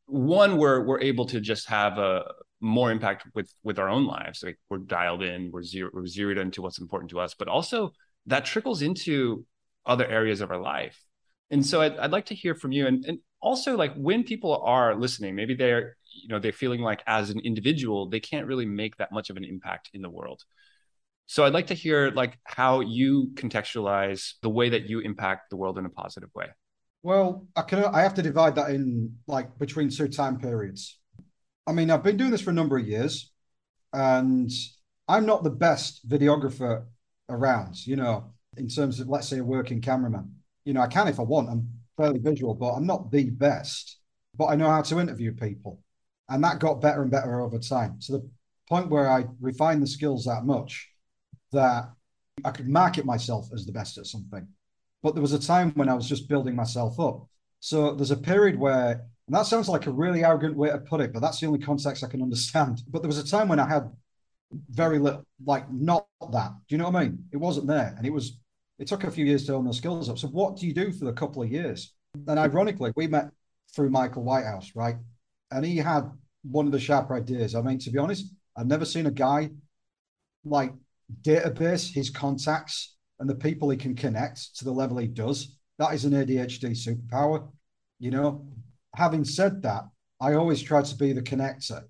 one 0.07 0.57
we're 0.57 0.85
we're 0.85 1.01
able 1.01 1.27
to 1.27 1.41
just 1.41 1.69
have 1.69 1.99
a 1.99 2.25
more 2.61 2.91
impact 2.91 3.27
with 3.35 3.53
with 3.63 3.79
our 3.79 3.89
own 3.89 4.07
lives. 4.07 4.43
Like 4.43 4.59
we're 4.71 4.79
dialed 4.79 5.23
in 5.23 5.51
we're 5.53 5.63
zero 5.63 5.91
we're 5.93 6.07
zeroed 6.07 6.39
into 6.39 6.63
what's 6.63 6.79
important 6.79 7.11
to 7.11 7.21
us 7.21 7.35
but 7.35 7.49
also 7.49 7.93
that 8.27 8.45
trickles 8.45 8.83
into 8.83 9.45
other 9.87 10.07
areas 10.07 10.41
of 10.41 10.51
our 10.51 10.61
life. 10.61 11.03
And 11.51 11.65
so 11.65 11.81
I'd, 11.81 11.97
I'd 11.97 12.11
like 12.11 12.27
to 12.27 12.35
hear 12.35 12.55
from 12.55 12.73
you. 12.73 12.87
And, 12.87 13.05
and 13.07 13.19
also 13.41 13.77
like 13.77 13.95
when 13.95 14.23
people 14.23 14.57
are 14.65 14.95
listening 14.95 15.35
maybe 15.35 15.55
they're 15.55 15.97
you 16.13 16.29
know 16.29 16.39
they're 16.39 16.53
feeling 16.53 16.81
like 16.81 17.03
as 17.07 17.31
an 17.31 17.41
individual 17.41 18.09
they 18.09 18.21
can't 18.21 18.47
really 18.47 18.67
make 18.67 18.97
that 18.97 19.13
much 19.13 19.31
of 19.31 19.37
an 19.37 19.45
impact 19.45 19.91
in 19.95 20.03
the 20.03 20.11
world 20.11 20.43
so 21.27 21.45
i'd 21.45 21.53
like 21.53 21.69
to 21.69 21.75
hear 21.75 22.11
like 22.11 22.39
how 22.45 22.81
you 22.81 23.31
contextualize 23.35 24.35
the 24.43 24.51
way 24.51 24.69
that 24.69 24.89
you 24.89 25.01
impact 25.01 25.51
the 25.51 25.57
world 25.57 25.79
in 25.79 25.87
a 25.87 25.91
positive 25.91 26.31
way 26.35 26.47
well, 27.03 27.47
I 27.55 27.63
can 27.63 27.85
I 27.85 28.03
have 28.03 28.15
to 28.15 28.23
divide 28.23 28.57
that 28.57 28.71
in 28.71 29.17
like 29.27 29.59
between 29.59 29.89
two 29.89 30.09
time 30.09 30.39
periods. 30.39 30.99
I 31.67 31.73
mean, 31.73 31.91
I've 31.91 32.03
been 32.03 32.17
doing 32.17 32.31
this 32.31 32.41
for 32.41 32.51
a 32.51 32.55
number 32.55 32.77
of 32.77 32.87
years, 32.87 33.31
and 33.93 34.51
I'm 35.07 35.27
not 35.27 35.45
the 35.45 35.51
best 35.51 36.09
videographer 36.09 36.85
around, 37.29 37.87
you 37.87 37.97
know, 37.97 38.33
in 38.57 38.69
terms 38.69 39.01
of 39.01 39.09
let's 39.09 39.29
say 39.29 39.39
a 39.39 39.45
working 39.45 39.81
cameraman. 39.81 40.35
You 40.65 40.75
know, 40.75 40.81
I 40.81 40.89
can 40.89 41.09
if 41.09 41.21
I 41.21 41.23
want. 41.23 41.49
I'm 41.49 41.69
fairly 41.97 42.19
visual, 42.19 42.55
but 42.55 42.73
I'm 42.73 42.87
not 42.87 43.11
the 43.11 43.31
best. 43.31 43.99
But 44.37 44.47
I 44.47 44.57
know 44.57 44.69
how 44.69 44.83
to 44.83 45.01
interview 45.01 45.33
people. 45.33 45.81
And 46.29 46.45
that 46.45 46.59
got 46.59 46.81
better 46.81 47.03
and 47.03 47.11
better 47.11 47.41
over 47.41 47.59
time. 47.59 47.99
To 48.03 48.13
the 48.13 48.31
point 48.69 48.91
where 48.91 49.11
I 49.11 49.27
refined 49.41 49.83
the 49.83 49.87
skills 49.87 50.25
that 50.25 50.45
much 50.45 50.89
that 51.53 51.91
I 52.45 52.51
could 52.51 52.69
market 52.69 53.05
myself 53.05 53.49
as 53.53 53.67
the 53.67 53.73
best 53.73 53.99
at 53.99 54.07
something. 54.07 54.47
But 55.03 55.15
there 55.15 55.23
was 55.23 55.33
a 55.33 55.39
time 55.39 55.73
when 55.75 55.89
I 55.89 55.95
was 55.95 56.09
just 56.09 56.29
building 56.29 56.55
myself 56.55 56.99
up. 57.01 57.27
So 57.61 57.95
there's 57.95 58.11
a 58.11 58.17
period 58.17 58.59
where, 58.59 58.91
and 59.27 59.37
that 59.37 59.47
sounds 59.47 59.69
like 59.69 59.87
a 59.87 59.91
really 59.91 60.25
arrogant 60.25 60.57
way 60.57 60.71
to 60.71 60.79
put 60.79 61.01
it, 61.01 61.13
but 61.13 61.21
that's 61.21 61.41
the 61.41 61.47
only 61.47 61.59
context 61.59 62.05
I 62.05 62.09
can 62.09 62.23
understand. 62.23 62.83
But 62.89 63.03
there 63.03 63.09
was 63.09 63.19
a 63.19 63.27
time 63.27 63.49
when 63.49 63.61
I 63.61 63.69
had 63.69 63.91
very 64.71 64.99
little, 64.99 65.25
like 65.45 65.71
not 65.71 66.07
that. 66.33 66.53
Do 66.69 66.75
you 66.75 66.79
know 66.79 66.91
what 66.91 66.97
I 66.97 67.05
mean? 67.05 67.25
It 67.33 67.37
wasn't 67.37 67.67
there. 67.67 67.95
And 67.97 68.07
it 68.07 68.13
was, 68.13 68.39
it 68.79 68.87
took 68.87 69.05
a 69.05 69.11
few 69.11 69.25
years 69.25 69.45
to 69.47 69.55
own 69.55 69.65
those 69.65 69.79
skills 69.79 70.09
up. 70.09 70.19
So 70.19 70.29
what 70.29 70.57
do 70.57 70.67
you 70.67 70.75
do 70.75 70.93
for 70.93 71.05
the 71.05 71.13
couple 71.13 71.43
of 71.43 71.51
years? 71.51 71.93
And 72.27 72.39
ironically, 72.39 72.93
we 72.97 73.07
met 73.07 73.31
through 73.75 73.91
Michael 73.91 74.25
Whitehouse, 74.25 74.73
right? 74.75 74.97
And 75.51 75.65
he 75.65 75.77
had 75.77 76.11
one 76.43 76.67
of 76.67 76.73
the 76.73 76.81
sharper 76.81 77.15
ideas. 77.15 77.55
I 77.55 77.63
mean, 77.63 77.79
to 77.81 77.91
be 77.91 77.99
honest, 77.99 78.33
I've 78.57 78.67
never 78.67 78.85
seen 78.85 79.07
a 79.07 79.11
guy 79.11 79.51
like 80.45 80.73
database 81.23 81.93
his 81.93 82.11
contacts 82.11 82.97
and 83.19 83.29
the 83.29 83.35
people 83.35 83.71
he 83.71 83.77
can 83.77 83.95
connect 83.95 84.57
to 84.57 84.65
the 84.65 84.73
level 84.73 84.99
he 84.99 85.09
does, 85.09 85.57
that 85.79 85.95
is 85.95 86.05
an 86.05 86.13
ADHD 86.13 86.71
superpower. 86.71 87.49
You 87.99 88.11
know, 88.11 88.47
having 88.95 89.25
said 89.25 89.63
that, 89.63 89.85
I 90.21 90.35
always 90.35 90.63
try 90.63 90.83
to 90.83 90.97
be 90.97 91.13
the 91.13 91.23
connector. 91.23 91.83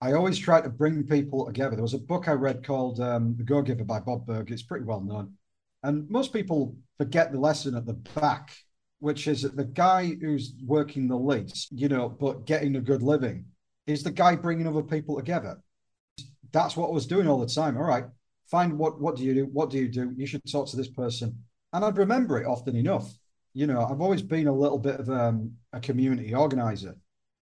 I 0.00 0.12
always 0.12 0.38
try 0.38 0.60
to 0.60 0.70
bring 0.70 1.06
people 1.06 1.46
together. 1.46 1.76
There 1.76 1.82
was 1.82 1.94
a 1.94 1.98
book 1.98 2.28
I 2.28 2.32
read 2.32 2.64
called 2.64 3.00
um, 3.00 3.34
The 3.36 3.44
Go 3.44 3.60
Giver 3.60 3.84
by 3.84 4.00
Bob 4.00 4.26
Burg. 4.26 4.50
It's 4.50 4.62
pretty 4.62 4.84
well 4.84 5.00
known. 5.00 5.34
And 5.82 6.08
most 6.08 6.32
people 6.32 6.76
forget 6.98 7.32
the 7.32 7.40
lesson 7.40 7.74
at 7.74 7.86
the 7.86 7.94
back, 7.94 8.56
which 9.00 9.26
is 9.26 9.42
that 9.42 9.56
the 9.56 9.64
guy 9.64 10.16
who's 10.20 10.54
working 10.64 11.08
the 11.08 11.16
least, 11.16 11.68
you 11.72 11.88
know, 11.88 12.08
but 12.08 12.46
getting 12.46 12.76
a 12.76 12.80
good 12.80 13.02
living 13.02 13.46
is 13.86 14.02
the 14.02 14.10
guy 14.10 14.36
bringing 14.36 14.66
other 14.66 14.82
people 14.82 15.16
together. 15.16 15.60
That's 16.52 16.76
what 16.76 16.88
I 16.88 16.92
was 16.92 17.06
doing 17.06 17.26
all 17.26 17.38
the 17.38 17.46
time. 17.46 17.76
All 17.76 17.84
right, 17.84 18.04
find 18.50 18.78
what 18.78 19.00
what 19.00 19.16
do 19.16 19.24
you 19.24 19.34
do? 19.34 19.44
What 19.46 19.70
do 19.70 19.78
you 19.78 19.88
do? 19.88 20.12
You 20.16 20.26
should 20.26 20.42
talk 20.50 20.68
to 20.68 20.76
this 20.76 20.88
person. 20.88 21.36
And 21.72 21.84
i'd 21.84 21.98
remember 21.98 22.40
it 22.40 22.46
often 22.46 22.76
enough. 22.76 23.12
You 23.52 23.66
know 23.66 23.84
i've 23.84 24.00
always 24.00 24.22
been 24.22 24.46
a 24.46 24.52
little 24.52 24.78
bit 24.78 25.00
of 25.00 25.10
um, 25.10 25.52
a 25.72 25.80
community 25.80 26.34
organizer 26.34 26.94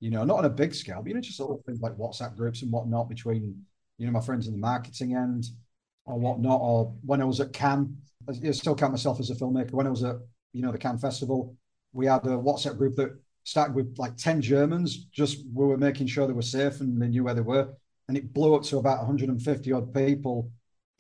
you 0.01 0.09
know 0.09 0.25
not 0.25 0.39
on 0.39 0.45
a 0.45 0.49
big 0.49 0.73
scale 0.73 1.01
but 1.01 1.07
you 1.07 1.13
know 1.13 1.21
just 1.21 1.39
little 1.39 1.61
things 1.65 1.79
like 1.79 1.95
whatsapp 1.95 2.35
groups 2.35 2.63
and 2.63 2.71
whatnot 2.71 3.07
between 3.07 3.55
you 3.97 4.05
know 4.05 4.11
my 4.11 4.19
friends 4.19 4.47
in 4.47 4.53
the 4.53 4.59
marketing 4.59 5.15
end 5.15 5.45
or 6.05 6.19
whatnot 6.19 6.59
or 6.59 6.93
when 7.05 7.21
i 7.21 7.23
was 7.23 7.39
at 7.39 7.53
cannes 7.53 7.95
i 8.27 8.51
still 8.51 8.75
count 8.75 8.91
myself 8.91 9.19
as 9.19 9.29
a 9.29 9.35
filmmaker. 9.35 9.71
When 9.71 9.87
i 9.87 9.89
was 9.89 10.03
at 10.03 10.17
you 10.53 10.61
know 10.61 10.71
the 10.71 10.77
cannes 10.77 10.99
festival 10.99 11.55
we 11.93 12.05
had 12.05 12.25
a 12.25 12.29
whatsapp 12.29 12.77
group 12.77 12.95
that 12.95 13.17
started 13.43 13.75
with 13.75 13.95
like 13.97 14.15
10 14.17 14.41
germans 14.41 15.05
just 15.05 15.43
we 15.53 15.65
were 15.65 15.77
making 15.77 16.07
sure 16.07 16.27
they 16.27 16.33
were 16.33 16.41
safe 16.41 16.79
and 16.81 17.01
they 17.01 17.07
knew 17.07 17.23
where 17.23 17.33
they 17.33 17.41
were 17.41 17.69
and 18.07 18.17
it 18.17 18.33
blew 18.33 18.55
up 18.55 18.63
to 18.63 18.77
about 18.77 18.99
150 18.99 19.71
odd 19.71 19.93
people 19.93 20.51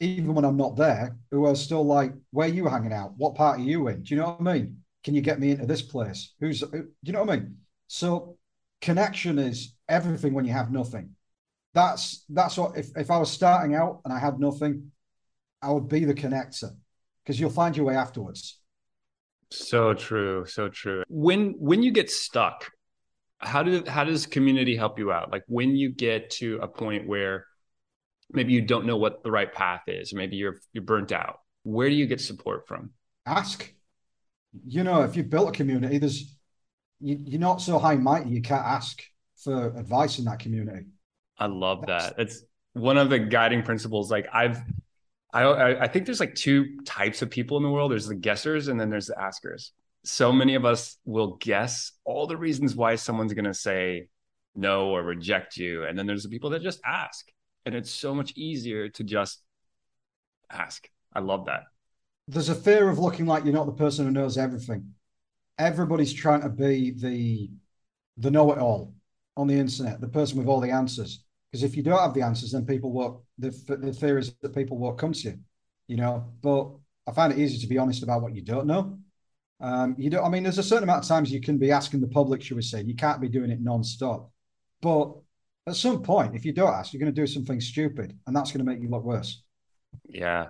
even 0.01 0.33
when 0.33 0.45
I'm 0.45 0.57
not 0.57 0.75
there, 0.75 1.15
who 1.29 1.45
are 1.45 1.55
still 1.55 1.85
like, 1.85 2.11
where 2.31 2.49
are 2.49 2.51
you 2.51 2.67
hanging 2.67 2.91
out? 2.91 3.13
What 3.17 3.35
part 3.35 3.59
are 3.59 3.63
you 3.63 3.87
in? 3.87 4.01
Do 4.01 4.15
you 4.15 4.19
know 4.19 4.31
what 4.31 4.49
I 4.49 4.53
mean? 4.53 4.77
Can 5.03 5.13
you 5.13 5.21
get 5.21 5.39
me 5.39 5.51
into 5.51 5.67
this 5.67 5.83
place? 5.83 6.33
Who's, 6.39 6.61
who, 6.61 6.67
do 6.71 6.87
you 7.03 7.13
know 7.13 7.23
what 7.23 7.29
I 7.29 7.35
mean? 7.37 7.57
So 7.87 8.37
connection 8.81 9.37
is 9.37 9.75
everything 9.87 10.33
when 10.33 10.45
you 10.45 10.53
have 10.53 10.71
nothing. 10.71 11.11
That's 11.73 12.25
that's 12.27 12.57
what 12.57 12.77
if, 12.77 12.89
if 12.97 13.11
I 13.11 13.17
was 13.17 13.31
starting 13.31 13.75
out 13.75 14.01
and 14.03 14.13
I 14.13 14.19
had 14.19 14.39
nothing, 14.39 14.91
I 15.61 15.71
would 15.71 15.87
be 15.87 16.03
the 16.03 16.13
connector 16.13 16.71
because 17.23 17.39
you'll 17.39 17.51
find 17.51 17.77
your 17.77 17.85
way 17.85 17.95
afterwards. 17.95 18.59
So 19.51 19.93
true, 19.93 20.45
so 20.45 20.69
true. 20.69 21.03
When 21.09 21.55
when 21.59 21.83
you 21.83 21.91
get 21.91 22.09
stuck, 22.09 22.71
how 23.39 23.63
do 23.63 23.83
how 23.85 24.03
does 24.03 24.25
community 24.25 24.75
help 24.75 24.97
you 24.97 25.11
out? 25.11 25.31
Like 25.31 25.43
when 25.47 25.75
you 25.75 25.89
get 25.89 26.29
to 26.31 26.59
a 26.61 26.67
point 26.67 27.07
where 27.07 27.45
maybe 28.31 28.53
you 28.53 28.61
don't 28.61 28.85
know 28.85 28.97
what 28.97 29.23
the 29.23 29.31
right 29.31 29.51
path 29.53 29.81
is, 29.87 30.13
or 30.13 30.17
maybe 30.17 30.37
you're 30.37 30.59
you're 30.73 30.83
burnt 30.83 31.11
out. 31.11 31.39
Where 31.63 31.89
do 31.89 31.95
you 31.95 32.07
get 32.07 32.21
support 32.21 32.67
from? 32.67 32.91
Ask. 33.25 33.73
You 34.65 34.83
know, 34.83 35.03
if 35.03 35.15
you 35.15 35.23
built 35.23 35.49
a 35.49 35.51
community, 35.51 35.97
there's 35.97 36.35
you, 36.99 37.17
you're 37.23 37.39
not 37.39 37.61
so 37.61 37.77
high 37.77 37.95
mighty 37.95 38.29
you 38.29 38.41
can't 38.41 38.65
ask 38.65 39.01
for 39.37 39.67
advice 39.77 40.19
in 40.19 40.25
that 40.25 40.39
community. 40.39 40.85
I 41.37 41.47
love 41.47 41.85
that. 41.87 42.15
It's 42.17 42.43
one 42.73 42.97
of 42.97 43.09
the 43.09 43.19
guiding 43.19 43.63
principles. 43.63 44.11
Like 44.11 44.27
I've, 44.31 44.59
I, 45.33 45.83
I 45.83 45.87
think 45.87 46.05
there's 46.05 46.19
like 46.19 46.35
two 46.35 46.81
types 46.85 47.21
of 47.21 47.29
people 47.29 47.57
in 47.57 47.63
the 47.63 47.69
world. 47.69 47.91
There's 47.91 48.07
the 48.07 48.15
guessers 48.15 48.67
and 48.67 48.79
then 48.79 48.89
there's 48.89 49.07
the 49.07 49.19
askers. 49.19 49.71
So 50.03 50.31
many 50.31 50.55
of 50.55 50.65
us 50.65 50.97
will 51.05 51.37
guess 51.37 51.93
all 52.03 52.27
the 52.27 52.37
reasons 52.37 52.75
why 52.75 52.95
someone's 52.95 53.33
going 53.33 53.45
to 53.45 53.53
say 53.53 54.07
no 54.55 54.89
or 54.89 55.03
reject 55.03 55.57
you. 55.57 55.85
And 55.85 55.97
then 55.97 56.05
there's 56.05 56.23
the 56.23 56.29
people 56.29 56.49
that 56.49 56.61
just 56.61 56.81
ask. 56.83 57.27
And 57.65 57.75
it's 57.75 57.91
so 57.91 58.13
much 58.13 58.33
easier 58.35 58.89
to 58.89 59.03
just 59.03 59.41
ask. 60.49 60.89
I 61.13 61.19
love 61.19 61.45
that. 61.45 61.63
There's 62.27 62.49
a 62.49 62.55
fear 62.55 62.89
of 62.89 62.99
looking 62.99 63.25
like 63.25 63.45
you're 63.45 63.53
not 63.53 63.67
the 63.67 63.71
person 63.73 64.05
who 64.05 64.11
knows 64.11 64.37
everything. 64.37 64.93
Everybody's 65.57 66.13
trying 66.13 66.41
to 66.41 66.49
be 66.49 66.91
the 66.91 67.49
the 68.17 68.31
know-it-all 68.31 68.93
on 69.37 69.47
the 69.47 69.57
internet, 69.57 70.01
the 70.01 70.07
person 70.07 70.37
with 70.37 70.47
all 70.47 70.59
the 70.59 70.71
answers. 70.71 71.23
Because 71.51 71.63
if 71.63 71.75
you 71.75 71.83
don't 71.83 71.99
have 71.99 72.13
the 72.13 72.21
answers, 72.21 72.51
then 72.51 72.65
people 72.65 72.91
won't. 72.91 73.21
The, 73.37 73.49
the 73.67 73.93
fear 73.93 74.17
is 74.17 74.33
that 74.41 74.55
people 74.55 74.77
won't 74.77 74.97
come 74.97 75.13
to 75.13 75.29
you, 75.29 75.39
you 75.87 75.97
know. 75.97 76.31
But 76.41 76.71
I 77.07 77.11
find 77.11 77.33
it 77.33 77.39
easy 77.39 77.59
to 77.59 77.67
be 77.67 77.77
honest 77.77 78.03
about 78.03 78.21
what 78.21 78.33
you 78.33 78.41
don't 78.41 78.67
know. 78.67 78.97
Um, 79.59 79.95
you 79.97 80.09
don't. 80.09 80.23
I 80.23 80.29
mean, 80.29 80.43
there's 80.43 80.57
a 80.57 80.63
certain 80.63 80.83
amount 80.83 81.03
of 81.03 81.09
times 81.09 81.31
you 81.31 81.41
can 81.41 81.57
be 81.57 81.71
asking 81.71 82.01
the 82.01 82.07
public, 82.07 82.41
should 82.41 82.55
we 82.55 82.63
say? 82.63 82.81
You 82.81 82.95
can't 82.95 83.21
be 83.21 83.29
doing 83.29 83.51
it 83.51 83.61
non-stop. 83.61 84.31
But 84.81 85.13
at 85.67 85.75
some 85.75 86.01
point, 86.01 86.35
if 86.35 86.45
you 86.45 86.53
don't 86.53 86.73
ask, 86.73 86.93
you're 86.93 86.99
going 86.99 87.13
to 87.13 87.21
do 87.21 87.27
something 87.27 87.59
stupid, 87.59 88.17
and 88.25 88.35
that's 88.35 88.51
going 88.51 88.65
to 88.65 88.71
make 88.71 88.81
you 88.81 88.89
look 88.89 89.03
worse. 89.03 89.43
Yeah. 90.07 90.47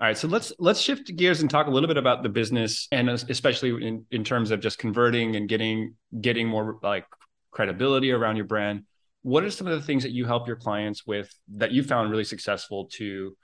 All 0.00 0.06
right, 0.06 0.16
so 0.16 0.26
let's 0.28 0.52
let's 0.58 0.80
shift 0.80 1.14
gears 1.14 1.42
and 1.42 1.50
talk 1.50 1.66
a 1.66 1.70
little 1.70 1.86
bit 1.86 1.98
about 1.98 2.22
the 2.22 2.30
business, 2.30 2.88
and 2.90 3.10
especially 3.10 3.86
in, 3.86 4.06
in 4.10 4.24
terms 4.24 4.50
of 4.50 4.60
just 4.60 4.78
converting 4.78 5.36
and 5.36 5.46
getting 5.46 5.94
getting 6.18 6.48
more 6.48 6.78
like 6.82 7.04
credibility 7.50 8.10
around 8.10 8.36
your 8.36 8.46
brand. 8.46 8.84
What 9.22 9.44
are 9.44 9.50
some 9.50 9.66
of 9.66 9.78
the 9.78 9.84
things 9.84 10.02
that 10.02 10.12
you 10.12 10.24
help 10.24 10.46
your 10.46 10.56
clients 10.56 11.06
with 11.06 11.32
that 11.56 11.72
you 11.72 11.82
found 11.82 12.10
really 12.10 12.24
successful 12.24 12.86
to 12.92 13.36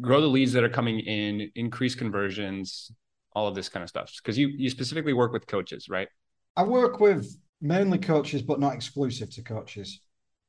grow 0.00 0.20
the 0.20 0.26
leads 0.26 0.52
that 0.52 0.64
are 0.64 0.68
coming 0.68 1.00
in, 1.00 1.50
increase 1.54 1.94
conversions, 1.94 2.90
all 3.32 3.46
of 3.46 3.54
this 3.54 3.68
kind 3.68 3.82
of 3.82 3.88
stuff? 3.88 4.12
Because 4.22 4.38
you 4.38 4.48
you 4.48 4.70
specifically 4.70 5.12
work 5.12 5.32
with 5.32 5.46
coaches, 5.46 5.88
right? 5.88 6.08
I 6.56 6.62
work 6.62 7.00
with 7.00 7.36
mainly 7.60 7.98
coaches, 7.98 8.42
but 8.42 8.60
not 8.60 8.74
exclusive 8.74 9.30
to 9.30 9.42
coaches. 9.42 10.00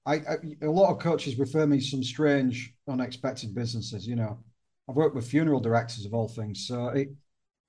I, 0.06 0.16
I, 0.16 0.36
a 0.62 0.70
lot 0.70 0.92
of 0.92 1.00
coaches 1.00 1.40
refer 1.40 1.66
me 1.66 1.80
some 1.80 2.04
strange, 2.04 2.74
unexpected 2.88 3.56
businesses. 3.56 4.08
You 4.08 4.16
know, 4.16 4.40
I've 4.88 4.96
worked 4.96 5.16
with 5.16 5.28
funeral 5.28 5.60
directors 5.60 6.06
of 6.06 6.14
all 6.14 6.28
things, 6.28 6.68
so 6.68 6.90
it, 6.90 7.10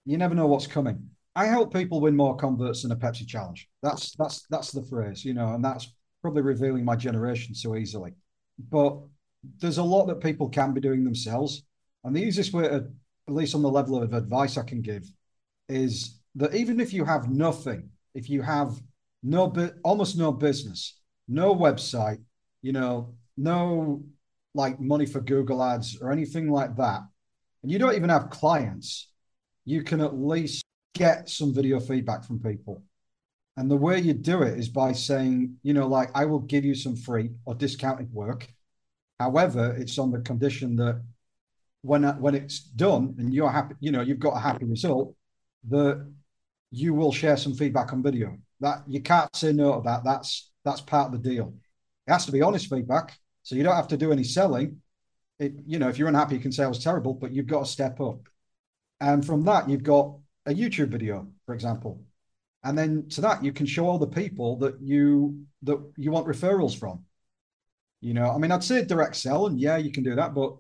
you 0.04 0.18
never 0.18 0.34
know 0.34 0.46
what's 0.46 0.66
coming. 0.66 1.08
I 1.34 1.46
help 1.46 1.72
people 1.72 2.00
win 2.00 2.16
more 2.16 2.36
converts 2.36 2.82
than 2.82 2.92
a 2.92 2.96
Pepsi 2.96 3.26
challenge. 3.26 3.68
That's 3.82 4.14
that's 4.16 4.46
that's 4.48 4.70
the 4.70 4.82
phrase, 4.82 5.24
you 5.24 5.34
know, 5.34 5.54
and 5.54 5.64
that's 5.64 5.92
probably 6.26 6.42
revealing 6.42 6.85
my 6.85 6.97
generation 6.97 7.54
so 7.54 7.76
easily. 7.76 8.12
But 8.59 8.99
there's 9.61 9.78
a 9.78 9.83
lot 9.85 10.06
that 10.06 10.21
people 10.21 10.49
can 10.49 10.73
be 10.73 10.80
doing 10.80 11.04
themselves, 11.04 11.62
and 12.02 12.16
the 12.16 12.25
easiest 12.25 12.52
way 12.52 12.64
to, 12.64 12.88
at 13.28 13.33
least 13.33 13.54
on 13.54 13.62
the 13.62 13.71
level 13.71 14.02
of 14.02 14.12
advice 14.12 14.59
I 14.59 14.64
can 14.64 14.83
give, 14.83 15.04
is 15.68 16.18
that 16.35 16.52
even 16.52 16.80
if 16.80 16.92
you 16.92 17.04
have 17.04 17.30
nothing, 17.30 17.90
if 18.12 18.28
you 18.28 18.42
have 18.42 18.73
no 19.23 19.54
almost 19.85 20.18
no 20.18 20.33
business, 20.33 20.99
no 21.28 21.54
website, 21.54 22.18
you 22.61 22.73
know, 22.73 23.14
no 23.37 24.02
like 24.52 24.80
money 24.80 25.06
for 25.06 25.21
Google 25.21 25.62
ads 25.62 25.97
or 26.00 26.11
anything 26.11 26.50
like 26.50 26.75
that, 26.76 27.02
and 27.62 27.71
you 27.71 27.78
don't 27.78 27.95
even 27.95 28.11
have 28.11 28.30
clients, 28.30 29.12
you 29.64 29.85
can 29.85 30.00
at 30.00 30.18
least 30.18 30.64
get 30.92 31.28
some 31.28 31.54
video 31.54 31.78
feedback 31.78 32.25
from 32.25 32.40
people. 32.40 32.83
And 33.56 33.70
the 33.70 33.76
way 33.76 33.98
you 34.00 34.12
do 34.12 34.42
it 34.42 34.58
is 34.58 34.68
by 34.68 34.92
saying, 34.92 35.56
you 35.62 35.72
know, 35.72 35.86
like, 35.86 36.10
I 36.14 36.26
will 36.26 36.40
give 36.40 36.64
you 36.64 36.75
some 36.75 36.94
free 36.94 37.30
or 37.46 37.54
discounted 37.54 38.12
work. 38.12 38.46
However, 39.18 39.75
it's 39.78 39.98
on 39.98 40.10
the 40.10 40.20
condition 40.20 40.76
that 40.76 41.02
when 41.80 42.02
when 42.20 42.34
it's 42.34 42.60
done 42.60 43.14
and 43.18 43.32
you're 43.32 43.50
happy, 43.50 43.75
you 43.80 43.92
know, 43.92 44.02
you've 44.02 44.18
got 44.18 44.36
a 44.36 44.40
happy 44.40 44.66
result, 44.66 45.14
that 45.68 46.06
you 46.70 46.92
will 46.92 47.12
share 47.12 47.36
some 47.36 47.54
feedback 47.54 47.92
on 47.92 48.02
video. 48.02 48.36
That 48.60 48.82
you 48.86 49.00
can't 49.00 49.34
say 49.34 49.52
no 49.52 49.76
to 49.76 49.82
that. 49.84 50.04
That's 50.04 50.50
that's 50.64 50.80
part 50.80 51.14
of 51.14 51.22
the 51.22 51.30
deal. 51.30 51.54
It 52.06 52.12
has 52.12 52.26
to 52.26 52.32
be 52.32 52.42
honest 52.42 52.68
feedback, 52.68 53.16
so 53.42 53.54
you 53.54 53.62
don't 53.62 53.76
have 53.76 53.88
to 53.88 53.96
do 53.96 54.12
any 54.12 54.25
selling. 54.25 54.82
It, 55.38 55.54
you 55.66 55.78
know, 55.78 55.88
if 55.88 55.98
you're 55.98 56.08
unhappy, 56.08 56.34
you 56.34 56.40
can 56.40 56.52
say 56.52 56.64
I 56.64 56.68
was 56.68 56.82
terrible, 56.82 57.14
but 57.14 57.32
you've 57.32 57.46
got 57.46 57.64
to 57.64 57.70
step 57.70 58.00
up. 58.00 58.20
And 59.00 59.25
from 59.25 59.44
that, 59.44 59.68
you've 59.68 59.82
got 59.82 60.16
a 60.46 60.52
YouTube 60.52 60.88
video, 60.88 61.28
for 61.44 61.54
example, 61.54 62.02
and 62.64 62.76
then 62.76 63.08
to 63.10 63.20
that 63.20 63.44
you 63.44 63.52
can 63.52 63.66
show 63.66 63.86
all 63.86 63.98
the 63.98 64.06
people 64.06 64.56
that 64.58 64.80
you 64.80 65.44
that 65.62 65.78
you 65.96 66.10
want 66.10 66.26
referrals 66.26 66.76
from. 66.78 67.04
You 68.00 68.14
know, 68.14 68.30
I 68.30 68.38
mean, 68.38 68.52
I'd 68.52 68.64
say 68.64 68.84
direct 68.84 69.16
sell, 69.16 69.46
and 69.46 69.58
yeah, 69.58 69.76
you 69.76 69.90
can 69.90 70.02
do 70.02 70.14
that, 70.14 70.34
but 70.34 70.56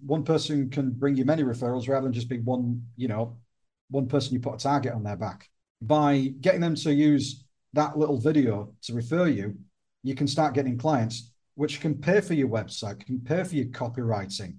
one 0.00 0.24
person 0.24 0.70
can 0.70 0.90
bring 0.90 1.16
you 1.16 1.24
many 1.24 1.42
referrals 1.42 1.88
rather 1.88 2.04
than 2.04 2.12
just 2.12 2.28
be 2.28 2.38
one. 2.38 2.82
You 2.96 3.08
know, 3.08 3.36
one 3.90 4.06
person 4.06 4.34
you 4.34 4.40
put 4.40 4.54
a 4.54 4.58
target 4.58 4.92
on 4.92 5.02
their 5.02 5.16
back 5.16 5.48
by 5.80 6.32
getting 6.40 6.60
them 6.60 6.74
to 6.74 6.92
use 6.92 7.44
that 7.74 7.96
little 7.98 8.18
video 8.18 8.72
to 8.82 8.94
refer 8.94 9.26
you, 9.28 9.56
you 10.02 10.14
can 10.14 10.26
start 10.26 10.54
getting 10.54 10.78
clients 10.78 11.30
which 11.54 11.80
can 11.80 11.94
pay 11.94 12.20
for 12.20 12.34
your 12.34 12.48
website, 12.48 13.04
can 13.04 13.20
pay 13.20 13.42
for 13.42 13.56
your 13.56 13.66
copywriting, 13.66 14.54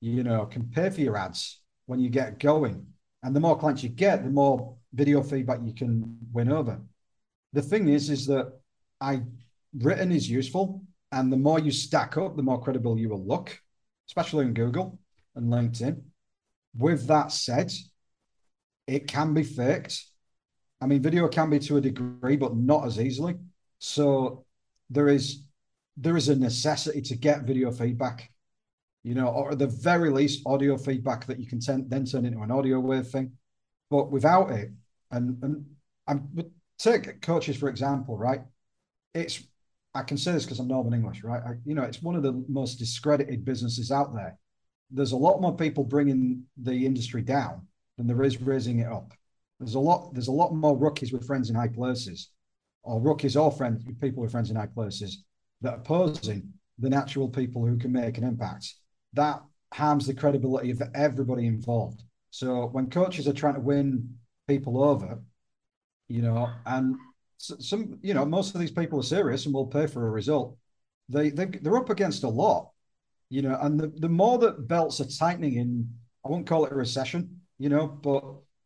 you 0.00 0.22
know, 0.22 0.46
can 0.46 0.64
pay 0.68 0.88
for 0.88 1.00
your 1.00 1.16
ads 1.16 1.60
when 1.86 1.98
you 1.98 2.08
get 2.08 2.38
going. 2.38 2.86
And 3.24 3.34
the 3.34 3.40
more 3.40 3.58
clients 3.58 3.82
you 3.82 3.88
get, 3.88 4.22
the 4.22 4.30
more 4.30 4.76
video 4.92 5.22
feedback 5.22 5.58
you 5.64 5.72
can 5.72 6.18
win 6.32 6.52
over. 6.52 6.80
The 7.54 7.62
thing 7.62 7.88
is, 7.88 8.10
is 8.10 8.26
that 8.26 8.52
I 9.00 9.22
written 9.76 10.12
is 10.12 10.30
useful, 10.30 10.82
and 11.10 11.32
the 11.32 11.36
more 11.36 11.58
you 11.58 11.70
stack 11.70 12.16
up, 12.18 12.36
the 12.36 12.42
more 12.42 12.60
credible 12.60 12.98
you 12.98 13.08
will 13.08 13.24
look, 13.24 13.58
especially 14.08 14.44
in 14.44 14.52
Google 14.52 14.98
and 15.34 15.50
LinkedIn. 15.50 16.02
With 16.76 17.06
that 17.06 17.32
said, 17.32 17.72
it 18.86 19.08
can 19.08 19.32
be 19.32 19.42
faked. 19.42 20.04
I 20.80 20.86
mean, 20.86 21.00
video 21.00 21.26
can 21.28 21.48
be 21.48 21.58
to 21.60 21.78
a 21.78 21.80
degree, 21.80 22.36
but 22.36 22.54
not 22.54 22.84
as 22.84 23.00
easily. 23.00 23.36
So 23.78 24.44
there 24.90 25.08
is 25.08 25.44
there 25.96 26.16
is 26.16 26.28
a 26.28 26.36
necessity 26.36 27.00
to 27.00 27.16
get 27.16 27.42
video 27.42 27.70
feedback, 27.70 28.30
you 29.04 29.14
know, 29.14 29.28
or 29.28 29.52
at 29.52 29.58
the 29.58 29.66
very 29.66 30.10
least, 30.10 30.42
audio 30.46 30.76
feedback 30.76 31.26
that 31.26 31.38
you 31.38 31.46
can 31.46 31.60
ten, 31.60 31.86
then 31.88 32.04
turn 32.04 32.24
into 32.24 32.40
an 32.40 32.50
audio 32.50 32.80
wave 32.80 33.06
thing. 33.06 33.32
But 33.90 34.10
without 34.10 34.50
it, 34.50 34.70
and 35.12 35.38
and 35.42 35.64
I'm 36.08 36.28
take 36.78 37.20
coaches 37.20 37.56
for 37.56 37.68
example, 37.68 38.16
right? 38.16 38.40
It's 39.14 39.44
I 39.94 40.02
can 40.02 40.16
say 40.16 40.32
this 40.32 40.44
because 40.44 40.58
I'm 40.58 40.66
Northern 40.66 40.94
English, 40.94 41.22
right? 41.22 41.42
I, 41.46 41.52
you 41.64 41.74
know, 41.74 41.82
it's 41.82 42.02
one 42.02 42.16
of 42.16 42.24
the 42.24 42.44
most 42.48 42.80
discredited 42.80 43.44
businesses 43.44 43.92
out 43.92 44.12
there. 44.14 44.36
There's 44.90 45.12
a 45.12 45.16
lot 45.16 45.40
more 45.40 45.56
people 45.56 45.84
bringing 45.84 46.42
the 46.56 46.84
industry 46.84 47.22
down 47.22 47.66
than 47.96 48.08
there 48.08 48.22
is 48.24 48.40
raising 48.40 48.80
it 48.80 48.88
up. 48.88 49.12
There's 49.60 49.76
a 49.76 49.80
lot. 49.80 50.14
There's 50.14 50.28
a 50.28 50.32
lot 50.32 50.54
more 50.54 50.76
rookies 50.76 51.12
with 51.12 51.26
friends 51.26 51.50
in 51.50 51.56
high 51.56 51.68
places, 51.68 52.30
or 52.82 53.00
rookies 53.00 53.36
or 53.36 53.52
friends 53.52 53.84
people 54.00 54.22
with 54.22 54.32
friends 54.32 54.50
in 54.50 54.56
high 54.56 54.66
places 54.66 55.24
that 55.60 55.74
are 55.74 55.80
posing 55.80 56.52
the 56.78 56.90
natural 56.90 57.28
people 57.28 57.64
who 57.64 57.76
can 57.76 57.92
make 57.92 58.18
an 58.18 58.24
impact. 58.24 58.74
That 59.14 59.42
harms 59.72 60.06
the 60.06 60.14
credibility 60.14 60.70
of 60.70 60.82
everybody 60.94 61.46
involved. 61.46 62.02
So 62.30 62.66
when 62.66 62.90
coaches 62.90 63.26
are 63.26 63.32
trying 63.32 63.54
to 63.54 63.60
win 63.60 64.16
people 64.46 64.82
over, 64.82 65.20
you 66.08 66.22
know, 66.22 66.50
and 66.66 66.96
some, 67.38 67.98
you 68.02 68.14
know, 68.14 68.24
most 68.24 68.54
of 68.54 68.60
these 68.60 68.70
people 68.70 69.00
are 69.00 69.04
serious 69.04 69.46
and 69.46 69.54
will 69.54 69.66
pay 69.66 69.86
for 69.86 70.06
a 70.06 70.10
result. 70.10 70.56
They, 71.08 71.30
they 71.30 71.46
they're 71.46 71.76
up 71.76 71.90
against 71.90 72.24
a 72.24 72.28
lot, 72.28 72.70
you 73.28 73.42
know, 73.42 73.58
and 73.60 73.78
the, 73.78 73.88
the 73.98 74.08
more 74.08 74.38
that 74.38 74.68
belts 74.68 75.00
are 75.00 75.08
tightening 75.08 75.54
in, 75.54 75.90
I 76.24 76.28
won't 76.28 76.46
call 76.46 76.64
it 76.64 76.72
a 76.72 76.76
recession, 76.76 77.40
you 77.58 77.68
know, 77.68 77.86
but 77.86 78.24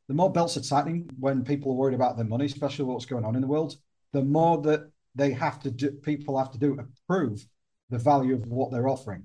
the 0.08 0.14
more 0.14 0.32
belts 0.32 0.56
are 0.56 0.62
tightening 0.62 1.08
when 1.18 1.44
people 1.44 1.72
are 1.72 1.76
worried 1.76 1.94
about 1.94 2.16
their 2.16 2.26
money, 2.26 2.46
especially 2.46 2.84
what's 2.84 3.06
going 3.06 3.24
on 3.24 3.34
in 3.34 3.42
the 3.42 3.48
world, 3.48 3.76
the 4.12 4.22
more 4.22 4.62
that 4.62 4.90
they 5.14 5.32
have 5.32 5.60
to 5.60 5.70
do, 5.70 5.90
people 5.90 6.38
have 6.38 6.52
to 6.52 6.58
do 6.58 6.76
to 6.76 6.86
prove 7.08 7.44
the 7.90 7.98
value 7.98 8.34
of 8.34 8.46
what 8.46 8.70
they're 8.70 8.88
offering. 8.88 9.24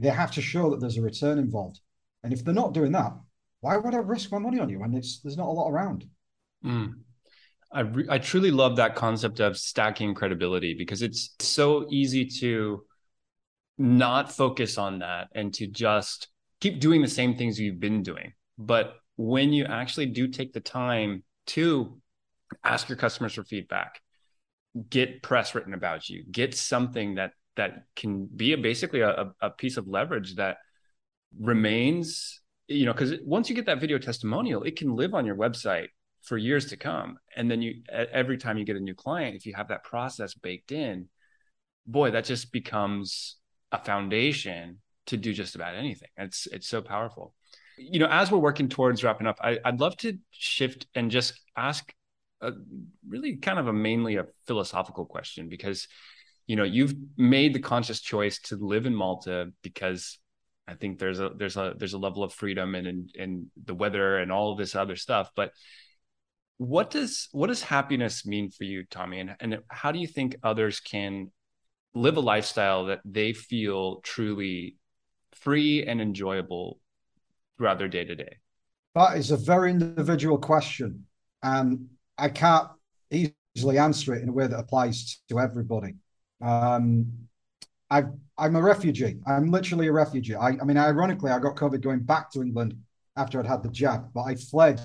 They 0.00 0.08
have 0.08 0.32
to 0.32 0.42
show 0.42 0.70
that 0.70 0.80
there's 0.80 0.96
a 0.96 1.02
return 1.02 1.38
involved. 1.38 1.80
And 2.24 2.32
if 2.32 2.44
they're 2.44 2.54
not 2.54 2.74
doing 2.74 2.92
that, 2.92 3.12
why 3.60 3.76
would 3.76 3.94
I 3.94 3.98
risk 3.98 4.32
my 4.32 4.38
money 4.38 4.58
on 4.58 4.68
you 4.68 4.80
when 4.80 4.94
it's 4.94 5.20
there's 5.20 5.36
not 5.36 5.48
a 5.48 5.52
lot 5.52 5.70
around? 5.70 6.06
Mm. 6.64 6.94
I 7.72 7.80
re- 7.80 8.06
I 8.08 8.18
truly 8.18 8.50
love 8.50 8.76
that 8.76 8.96
concept 8.96 9.40
of 9.40 9.56
stacking 9.56 10.14
credibility 10.14 10.74
because 10.74 11.02
it's 11.02 11.34
so 11.38 11.86
easy 11.90 12.26
to 12.40 12.84
not 13.78 14.32
focus 14.32 14.76
on 14.78 14.98
that 15.00 15.28
and 15.34 15.52
to 15.54 15.66
just 15.66 16.28
keep 16.60 16.80
doing 16.80 17.02
the 17.02 17.08
same 17.08 17.36
things 17.36 17.60
you've 17.60 17.80
been 17.80 18.02
doing. 18.02 18.32
But 18.58 18.94
when 19.16 19.52
you 19.52 19.66
actually 19.66 20.06
do 20.06 20.28
take 20.28 20.52
the 20.52 20.60
time 20.60 21.22
to 21.48 22.00
ask 22.64 22.88
your 22.88 22.98
customers 22.98 23.34
for 23.34 23.44
feedback, 23.44 24.00
get 24.88 25.22
press 25.22 25.54
written 25.54 25.74
about 25.74 26.08
you, 26.08 26.24
get 26.30 26.54
something 26.54 27.14
that 27.14 27.32
that 27.60 27.84
can 27.94 28.26
be 28.34 28.54
a, 28.54 28.58
basically 28.58 29.00
a, 29.00 29.32
a 29.42 29.50
piece 29.50 29.76
of 29.76 29.86
leverage 29.86 30.36
that 30.36 30.56
remains, 31.38 32.40
you 32.68 32.86
know, 32.86 32.92
because 32.92 33.12
once 33.22 33.50
you 33.50 33.54
get 33.54 33.66
that 33.66 33.80
video 33.80 33.98
testimonial, 33.98 34.62
it 34.62 34.76
can 34.76 34.96
live 34.96 35.12
on 35.12 35.26
your 35.26 35.36
website 35.36 35.88
for 36.22 36.38
years 36.38 36.66
to 36.70 36.78
come. 36.78 37.18
And 37.36 37.50
then 37.50 37.60
you 37.60 37.82
every 37.92 38.38
time 38.38 38.56
you 38.56 38.64
get 38.64 38.76
a 38.76 38.80
new 38.80 38.94
client, 38.94 39.36
if 39.36 39.44
you 39.44 39.52
have 39.54 39.68
that 39.68 39.84
process 39.84 40.32
baked 40.32 40.72
in, 40.72 41.08
boy, 41.86 42.12
that 42.12 42.24
just 42.24 42.50
becomes 42.50 43.36
a 43.72 43.78
foundation 43.78 44.78
to 45.06 45.18
do 45.18 45.34
just 45.34 45.54
about 45.54 45.74
anything. 45.74 46.08
It's 46.16 46.46
it's 46.46 46.66
so 46.66 46.80
powerful. 46.80 47.34
You 47.76 48.00
know, 48.00 48.08
as 48.10 48.30
we're 48.30 48.38
working 48.38 48.70
towards 48.70 49.04
wrapping 49.04 49.26
up, 49.26 49.38
I, 49.42 49.58
would 49.66 49.80
love 49.80 49.96
to 49.98 50.18
shift 50.30 50.86
and 50.94 51.10
just 51.10 51.38
ask 51.56 51.92
a 52.40 52.52
really 53.06 53.36
kind 53.36 53.58
of 53.58 53.68
a 53.68 53.72
mainly 53.72 54.16
a 54.16 54.26
philosophical 54.46 55.04
question 55.04 55.48
because 55.48 55.88
you 56.50 56.56
know 56.56 56.64
you've 56.64 56.96
made 57.16 57.54
the 57.54 57.60
conscious 57.60 58.00
choice 58.00 58.40
to 58.40 58.56
live 58.56 58.84
in 58.84 58.92
Malta 58.92 59.52
because 59.62 60.18
I 60.66 60.74
think 60.74 60.98
there's 60.98 61.20
a 61.20 61.30
there's 61.36 61.56
a 61.56 61.74
there's 61.78 61.92
a 61.92 61.98
level 61.98 62.24
of 62.24 62.32
freedom 62.32 62.74
and 62.74 62.88
and, 62.88 63.10
and 63.16 63.46
the 63.64 63.72
weather 63.72 64.18
and 64.18 64.32
all 64.32 64.50
of 64.50 64.58
this 64.58 64.74
other 64.74 64.96
stuff. 64.96 65.30
But 65.36 65.52
what 66.56 66.90
does 66.90 67.28
what 67.30 67.46
does 67.46 67.62
happiness 67.62 68.26
mean 68.26 68.50
for 68.50 68.64
you, 68.64 68.84
Tommi? 68.90 69.20
And 69.20 69.36
and 69.38 69.58
how 69.68 69.92
do 69.92 70.00
you 70.00 70.08
think 70.08 70.34
others 70.42 70.80
can 70.80 71.30
live 71.94 72.16
a 72.16 72.20
lifestyle 72.20 72.86
that 72.86 73.00
they 73.04 73.32
feel 73.32 74.00
truly 74.00 74.76
free 75.30 75.86
and 75.86 76.00
enjoyable 76.00 76.80
throughout 77.58 77.78
their 77.78 77.86
day 77.86 78.04
to 78.04 78.16
day? 78.16 78.38
That 78.96 79.16
is 79.16 79.30
a 79.30 79.36
very 79.36 79.70
individual 79.70 80.36
question. 80.36 81.06
And 81.44 81.90
I 82.18 82.28
can't 82.28 82.66
easily 83.08 83.78
answer 83.78 84.16
it 84.16 84.22
in 84.24 84.30
a 84.30 84.32
way 84.32 84.48
that 84.48 84.58
applies 84.58 85.20
to 85.28 85.38
everybody. 85.38 85.94
Um, 86.40 87.06
i 87.90 88.04
am 88.38 88.56
a 88.56 88.62
refugee. 88.62 89.18
I'm 89.26 89.50
literally 89.50 89.88
a 89.88 89.92
refugee. 89.92 90.36
I, 90.36 90.50
I 90.50 90.64
mean, 90.64 90.76
ironically, 90.76 91.30
I 91.30 91.38
got 91.38 91.56
COVID 91.56 91.80
going 91.80 92.00
back 92.00 92.30
to 92.32 92.42
England 92.42 92.76
after 93.16 93.38
I'd 93.38 93.46
had 93.46 93.62
the 93.62 93.68
jab, 93.68 94.12
but 94.14 94.22
I 94.22 94.36
fled 94.36 94.80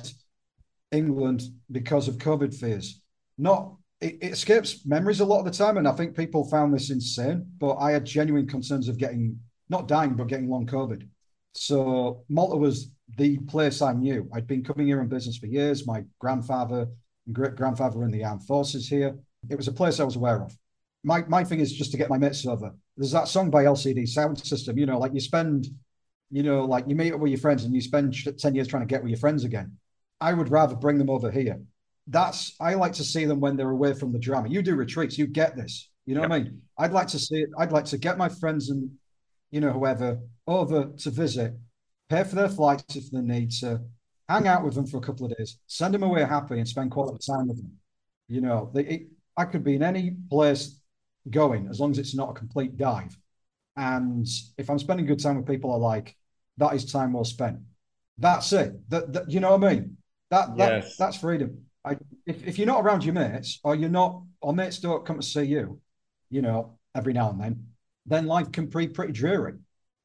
England 0.92 1.44
because 1.72 2.08
of 2.08 2.18
COVID 2.18 2.54
fears. 2.54 3.02
Not 3.38 3.76
it, 4.02 4.18
it, 4.22 4.32
escapes 4.32 4.86
memories 4.86 5.20
a 5.20 5.26
lot 5.26 5.40
of 5.40 5.46
the 5.46 5.52
time, 5.52 5.78
and 5.78 5.88
I 5.88 5.92
think 5.92 6.16
people 6.16 6.50
found 6.50 6.74
this 6.74 6.90
insane. 6.90 7.46
But 7.60 7.76
I 7.76 7.92
had 7.92 8.06
genuine 8.06 8.48
concerns 8.48 8.88
of 8.88 8.98
getting 8.98 9.40
not 9.70 9.88
dying, 9.88 10.16
but 10.16 10.28
getting 10.28 10.50
long 10.50 10.66
COVID. 10.66 11.08
So 11.54 12.24
Malta 12.30 12.58
was 12.58 12.92
the 13.18 13.38
place 13.38 13.82
I 13.82 13.94
knew. 13.94 14.30
I'd 14.34 14.48
been 14.48 14.64
coming 14.64 14.88
here 14.88 15.00
on 15.00 15.08
business 15.08 15.38
for 15.38 15.46
years. 15.46 15.88
My 15.88 16.04
grandfather 16.20 16.88
and 17.26 17.36
great 17.36 17.56
grandfather 17.56 17.98
were 17.98 18.06
in 18.06 18.12
the 18.12 18.24
armed 18.24 18.44
forces 18.44 18.88
here. 18.88 19.18
It 19.50 19.56
was 19.56 19.68
a 19.68 19.74
place 19.74 20.00
I 20.00 20.04
was 20.04 20.16
aware 20.16 20.42
of. 20.42 20.58
My 21.06 21.24
my 21.28 21.44
thing 21.44 21.60
is 21.60 21.72
just 21.72 21.92
to 21.92 21.98
get 21.98 22.10
my 22.10 22.18
mates 22.18 22.46
over. 22.46 22.74
There's 22.98 23.12
that 23.12 23.28
song 23.28 23.52
by 23.52 23.64
LCD 23.64 24.04
Soundsystem. 24.04 24.78
You 24.78 24.88
know, 24.88 24.98
like 24.98 25.14
you 25.14 25.20
spend, 25.20 25.68
you 26.32 26.42
know, 26.42 26.66
like 26.66 26.86
you 26.88 26.96
meet 26.96 27.14
up 27.14 27.20
with 27.20 27.30
your 27.30 27.40
friends 27.40 27.64
and 27.64 27.74
you 27.74 27.82
spend 27.82 28.16
ten 28.40 28.56
years 28.56 28.68
trying 28.68 28.82
to 28.82 28.88
get 28.88 29.04
with 29.04 29.12
your 29.12 29.20
friends 29.20 29.44
again. 29.44 29.78
I 30.20 30.34
would 30.34 30.50
rather 30.50 30.76
bring 30.76 30.98
them 30.98 31.12
over 31.12 31.30
here. 31.30 31.62
That's 32.08 32.56
I 32.60 32.74
like 32.74 32.94
to 32.94 33.04
see 33.04 33.26
them 33.26 33.40
when 33.40 33.56
they're 33.56 33.70
away 33.70 33.94
from 33.94 34.12
the 34.12 34.20
drama. 34.20 34.50
You 34.50 34.64
do 34.64 34.76
retreats, 34.76 35.18
you 35.18 35.28
get 35.28 35.56
this. 35.56 35.90
You 36.08 36.16
know 36.16 36.22
yep. 36.22 36.30
what 36.30 36.36
I 36.36 36.40
mean? 36.40 36.62
I'd 36.78 36.92
like 36.92 37.08
to 37.08 37.20
see 37.20 37.42
it. 37.42 37.50
I'd 37.58 37.72
like 37.72 37.86
to 37.86 37.98
get 37.98 38.18
my 38.18 38.30
friends 38.30 38.72
and 38.72 38.90
you 39.52 39.62
know 39.62 39.72
whoever 39.72 40.20
over 40.48 40.92
to 40.98 41.10
visit, 41.12 41.54
pay 42.10 42.24
for 42.24 42.36
their 42.36 42.50
flights 42.50 42.96
if 42.96 43.12
they 43.12 43.22
need 43.22 43.52
to, 43.52 43.82
hang 44.28 44.48
out 44.48 44.64
with 44.64 44.74
them 44.74 44.88
for 44.88 44.98
a 44.98 45.02
couple 45.02 45.26
of 45.26 45.38
days, 45.38 45.58
send 45.68 45.94
them 45.94 46.04
away 46.04 46.24
happy, 46.24 46.58
and 46.58 46.68
spend 46.68 46.92
quality 46.92 47.20
time 47.26 47.48
with 47.48 47.58
them. 47.58 47.72
You 48.28 48.42
know, 48.42 48.72
they, 48.74 48.86
it, 48.86 49.08
I 49.38 49.46
could 49.46 49.64
be 49.64 49.76
in 49.76 49.84
any 49.84 50.16
place 50.30 50.80
going 51.30 51.68
as 51.70 51.80
long 51.80 51.92
as 51.92 51.98
it's 51.98 52.16
not 52.16 52.32
a 52.32 52.34
complete 52.34 52.78
dive. 52.78 53.18
And 53.76 54.28
if 54.58 54.70
I'm 54.70 54.80
spending 54.80 55.06
good 55.06 55.22
time 55.22 55.38
with 55.38 55.48
people 55.48 55.74
I 55.74 55.78
like, 55.78 56.16
that 56.58 56.74
is 56.74 56.92
time 56.92 57.14
well 57.14 57.26
spent. 57.26 57.60
That's 58.18 58.54
it. 58.54 58.90
That, 58.90 59.12
that 59.14 59.30
you 59.30 59.40
know 59.40 59.58
what 59.58 59.70
I 59.70 59.74
mean? 59.74 59.98
That, 60.32 60.58
that 60.58 60.84
yes. 60.84 60.98
that's 60.98 61.18
freedom. 61.18 61.66
I, 61.84 61.98
if, 62.26 62.46
if 62.48 62.58
you're 62.58 62.68
not 62.68 62.84
around 62.84 63.04
your 63.04 63.14
mates 63.14 63.60
or 63.64 63.76
you're 63.76 63.90
not 63.90 64.24
or 64.42 64.54
mates 64.54 64.80
don't 64.80 65.06
come 65.06 65.20
to 65.20 65.26
see 65.26 65.44
you, 65.44 65.80
you 66.30 66.42
know, 66.42 66.78
every 66.96 67.14
now 67.14 67.30
and 67.30 67.40
then, 67.40 67.68
then 68.06 68.26
life 68.26 68.52
can 68.52 68.68
be 68.68 68.88
pretty 68.88 69.14
dreary. 69.14 69.54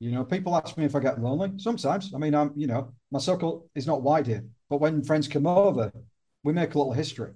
You 0.00 0.10
know, 0.10 0.24
people 0.24 0.56
ask 0.56 0.76
me 0.76 0.84
if 0.84 0.96
I 0.96 1.00
get 1.00 1.20
lonely. 1.20 1.52
Sometimes. 1.58 2.12
I 2.14 2.18
mean, 2.18 2.34
I'm, 2.34 2.52
you 2.56 2.66
know, 2.66 2.92
my 3.10 3.18
circle 3.18 3.70
is 3.74 3.86
not 3.86 4.02
wide 4.02 4.26
here, 4.26 4.44
but 4.68 4.80
when 4.80 5.04
friends 5.04 5.28
come 5.28 5.46
over, 5.46 5.92
we 6.42 6.52
make 6.52 6.74
a 6.74 6.78
little 6.78 6.92
history. 6.92 7.32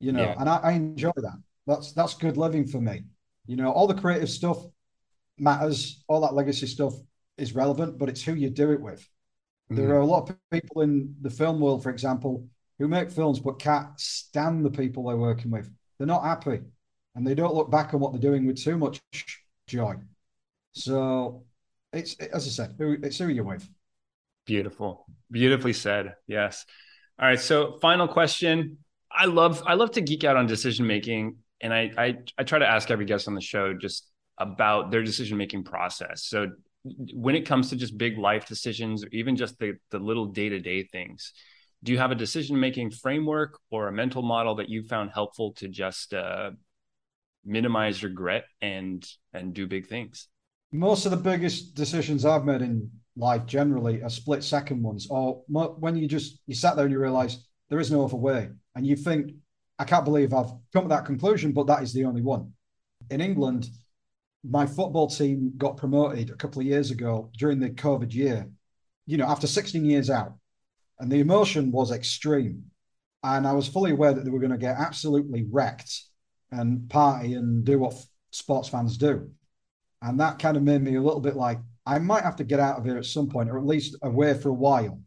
You 0.00 0.12
know, 0.12 0.22
yeah. 0.22 0.34
and 0.38 0.48
I, 0.48 0.56
I 0.56 0.72
enjoy 0.72 1.12
that. 1.16 1.38
That's 1.66 1.92
that's 1.92 2.14
good 2.14 2.36
living 2.36 2.66
for 2.66 2.80
me. 2.80 3.04
You 3.46 3.56
know, 3.56 3.70
all 3.70 3.86
the 3.86 3.94
creative 3.94 4.30
stuff 4.30 4.58
matters. 5.38 6.04
All 6.08 6.20
that 6.22 6.34
legacy 6.34 6.66
stuff 6.66 6.94
is 7.38 7.54
relevant, 7.54 7.98
but 7.98 8.08
it's 8.08 8.22
who 8.22 8.34
you 8.34 8.50
do 8.50 8.72
it 8.72 8.80
with. 8.80 9.00
Mm-hmm. 9.70 9.76
There 9.76 9.94
are 9.94 10.00
a 10.00 10.06
lot 10.06 10.28
of 10.28 10.36
people 10.50 10.82
in 10.82 11.14
the 11.20 11.30
film 11.30 11.60
world, 11.60 11.82
for 11.82 11.90
example, 11.90 12.46
who 12.78 12.88
make 12.88 13.10
films 13.10 13.40
but 13.40 13.58
can't 13.58 13.98
stand 13.98 14.64
the 14.64 14.70
people 14.70 15.06
they're 15.06 15.16
working 15.16 15.50
with. 15.50 15.70
They're 15.98 16.06
not 16.06 16.24
happy, 16.24 16.60
and 17.14 17.26
they 17.26 17.34
don't 17.34 17.54
look 17.54 17.70
back 17.70 17.94
on 17.94 18.00
what 18.00 18.12
they're 18.12 18.20
doing 18.20 18.46
with 18.46 18.62
too 18.62 18.76
much 18.78 19.00
joy. 19.66 19.94
So 20.72 21.44
it's 21.92 22.16
as 22.18 22.46
I 22.46 22.50
said, 22.50 22.76
it's 22.78 23.18
who 23.18 23.28
you're 23.28 23.44
with. 23.44 23.68
Beautiful, 24.44 25.06
beautifully 25.30 25.72
said. 25.72 26.14
Yes. 26.26 26.64
All 27.18 27.26
right. 27.26 27.40
So, 27.40 27.78
final 27.80 28.06
question. 28.06 28.78
I 29.10 29.24
love 29.24 29.62
I 29.66 29.74
love 29.74 29.92
to 29.92 30.00
geek 30.00 30.24
out 30.24 30.36
on 30.36 30.46
decision 30.46 30.86
making, 30.86 31.36
and 31.60 31.72
I 31.72 31.90
I, 31.96 32.14
I 32.38 32.44
try 32.44 32.58
to 32.58 32.66
ask 32.66 32.90
every 32.90 33.04
guest 33.04 33.28
on 33.28 33.34
the 33.34 33.40
show 33.40 33.74
just 33.74 34.10
about 34.38 34.90
their 34.90 35.02
decision 35.02 35.38
making 35.38 35.64
process. 35.64 36.24
So, 36.24 36.48
when 37.14 37.34
it 37.34 37.46
comes 37.46 37.70
to 37.70 37.76
just 37.76 37.96
big 37.96 38.18
life 38.18 38.46
decisions, 38.46 39.04
or 39.04 39.08
even 39.12 39.36
just 39.36 39.58
the 39.58 39.74
the 39.90 39.98
little 39.98 40.26
day 40.26 40.48
to 40.48 40.58
day 40.60 40.84
things, 40.84 41.32
do 41.82 41.92
you 41.92 41.98
have 41.98 42.10
a 42.10 42.16
decision 42.16 42.58
making 42.58 42.90
framework 42.90 43.58
or 43.70 43.88
a 43.88 43.92
mental 43.92 44.22
model 44.22 44.56
that 44.56 44.68
you 44.68 44.82
found 44.82 45.10
helpful 45.12 45.52
to 45.54 45.68
just 45.68 46.14
uh, 46.14 46.50
minimize 47.44 48.02
regret 48.02 48.44
and 48.60 49.06
and 49.32 49.54
do 49.54 49.66
big 49.66 49.86
things? 49.86 50.28
most 50.72 51.06
of 51.06 51.10
the 51.10 51.16
biggest 51.16 51.74
decisions 51.74 52.24
I've 52.24 52.44
made 52.44 52.62
in 52.62 52.90
life 53.16 53.46
generally 53.46 54.02
are 54.02 54.10
split 54.10 54.44
second 54.44 54.82
ones, 54.82 55.06
or 55.08 55.42
when 55.48 55.96
you 55.96 56.06
just 56.06 56.40
you 56.46 56.54
sat 56.54 56.76
there 56.76 56.84
and 56.84 56.92
you 56.92 57.00
realize 57.00 57.44
there 57.68 57.80
is 57.80 57.90
no 57.90 58.04
other 58.04 58.16
way, 58.16 58.50
and 58.74 58.86
you 58.86 58.96
think, 58.96 59.32
I 59.78 59.84
can't 59.84 60.04
believe 60.04 60.32
I've 60.32 60.52
come 60.72 60.84
to 60.84 60.88
that 60.88 61.04
conclusion, 61.04 61.52
but 61.52 61.66
that 61.66 61.82
is 61.82 61.92
the 61.92 62.04
only 62.04 62.22
one. 62.22 62.52
In 63.10 63.20
England, 63.20 63.68
my 64.48 64.66
football 64.66 65.08
team 65.08 65.52
got 65.56 65.76
promoted 65.76 66.30
a 66.30 66.36
couple 66.36 66.60
of 66.60 66.66
years 66.66 66.90
ago 66.90 67.30
during 67.36 67.60
the 67.60 67.70
COVID 67.70 68.12
year. 68.14 68.48
You 69.06 69.18
know, 69.18 69.26
after 69.26 69.46
16 69.46 69.84
years 69.84 70.10
out, 70.10 70.34
and 70.98 71.10
the 71.10 71.20
emotion 71.20 71.70
was 71.70 71.92
extreme, 71.92 72.64
and 73.22 73.46
I 73.46 73.52
was 73.52 73.68
fully 73.68 73.90
aware 73.90 74.14
that 74.14 74.24
they 74.24 74.30
were 74.30 74.40
going 74.40 74.52
to 74.52 74.58
get 74.58 74.78
absolutely 74.78 75.46
wrecked 75.50 76.04
and 76.50 76.88
party 76.88 77.34
and 77.34 77.64
do 77.64 77.78
what 77.78 77.94
sports 78.30 78.68
fans 78.68 78.96
do. 78.96 79.30
And 80.00 80.20
that 80.20 80.38
kind 80.38 80.56
of 80.56 80.62
made 80.62 80.82
me 80.82 80.94
a 80.94 81.02
little 81.02 81.20
bit 81.20 81.36
like, 81.36 81.58
I 81.84 81.98
might 81.98 82.24
have 82.24 82.36
to 82.36 82.44
get 82.44 82.60
out 82.60 82.78
of 82.78 82.84
here 82.84 82.96
at 82.96 83.04
some 83.04 83.28
point, 83.28 83.50
or 83.50 83.58
at 83.58 83.66
least 83.66 83.96
away 84.02 84.34
for 84.34 84.48
a 84.48 84.54
while. 84.54 85.00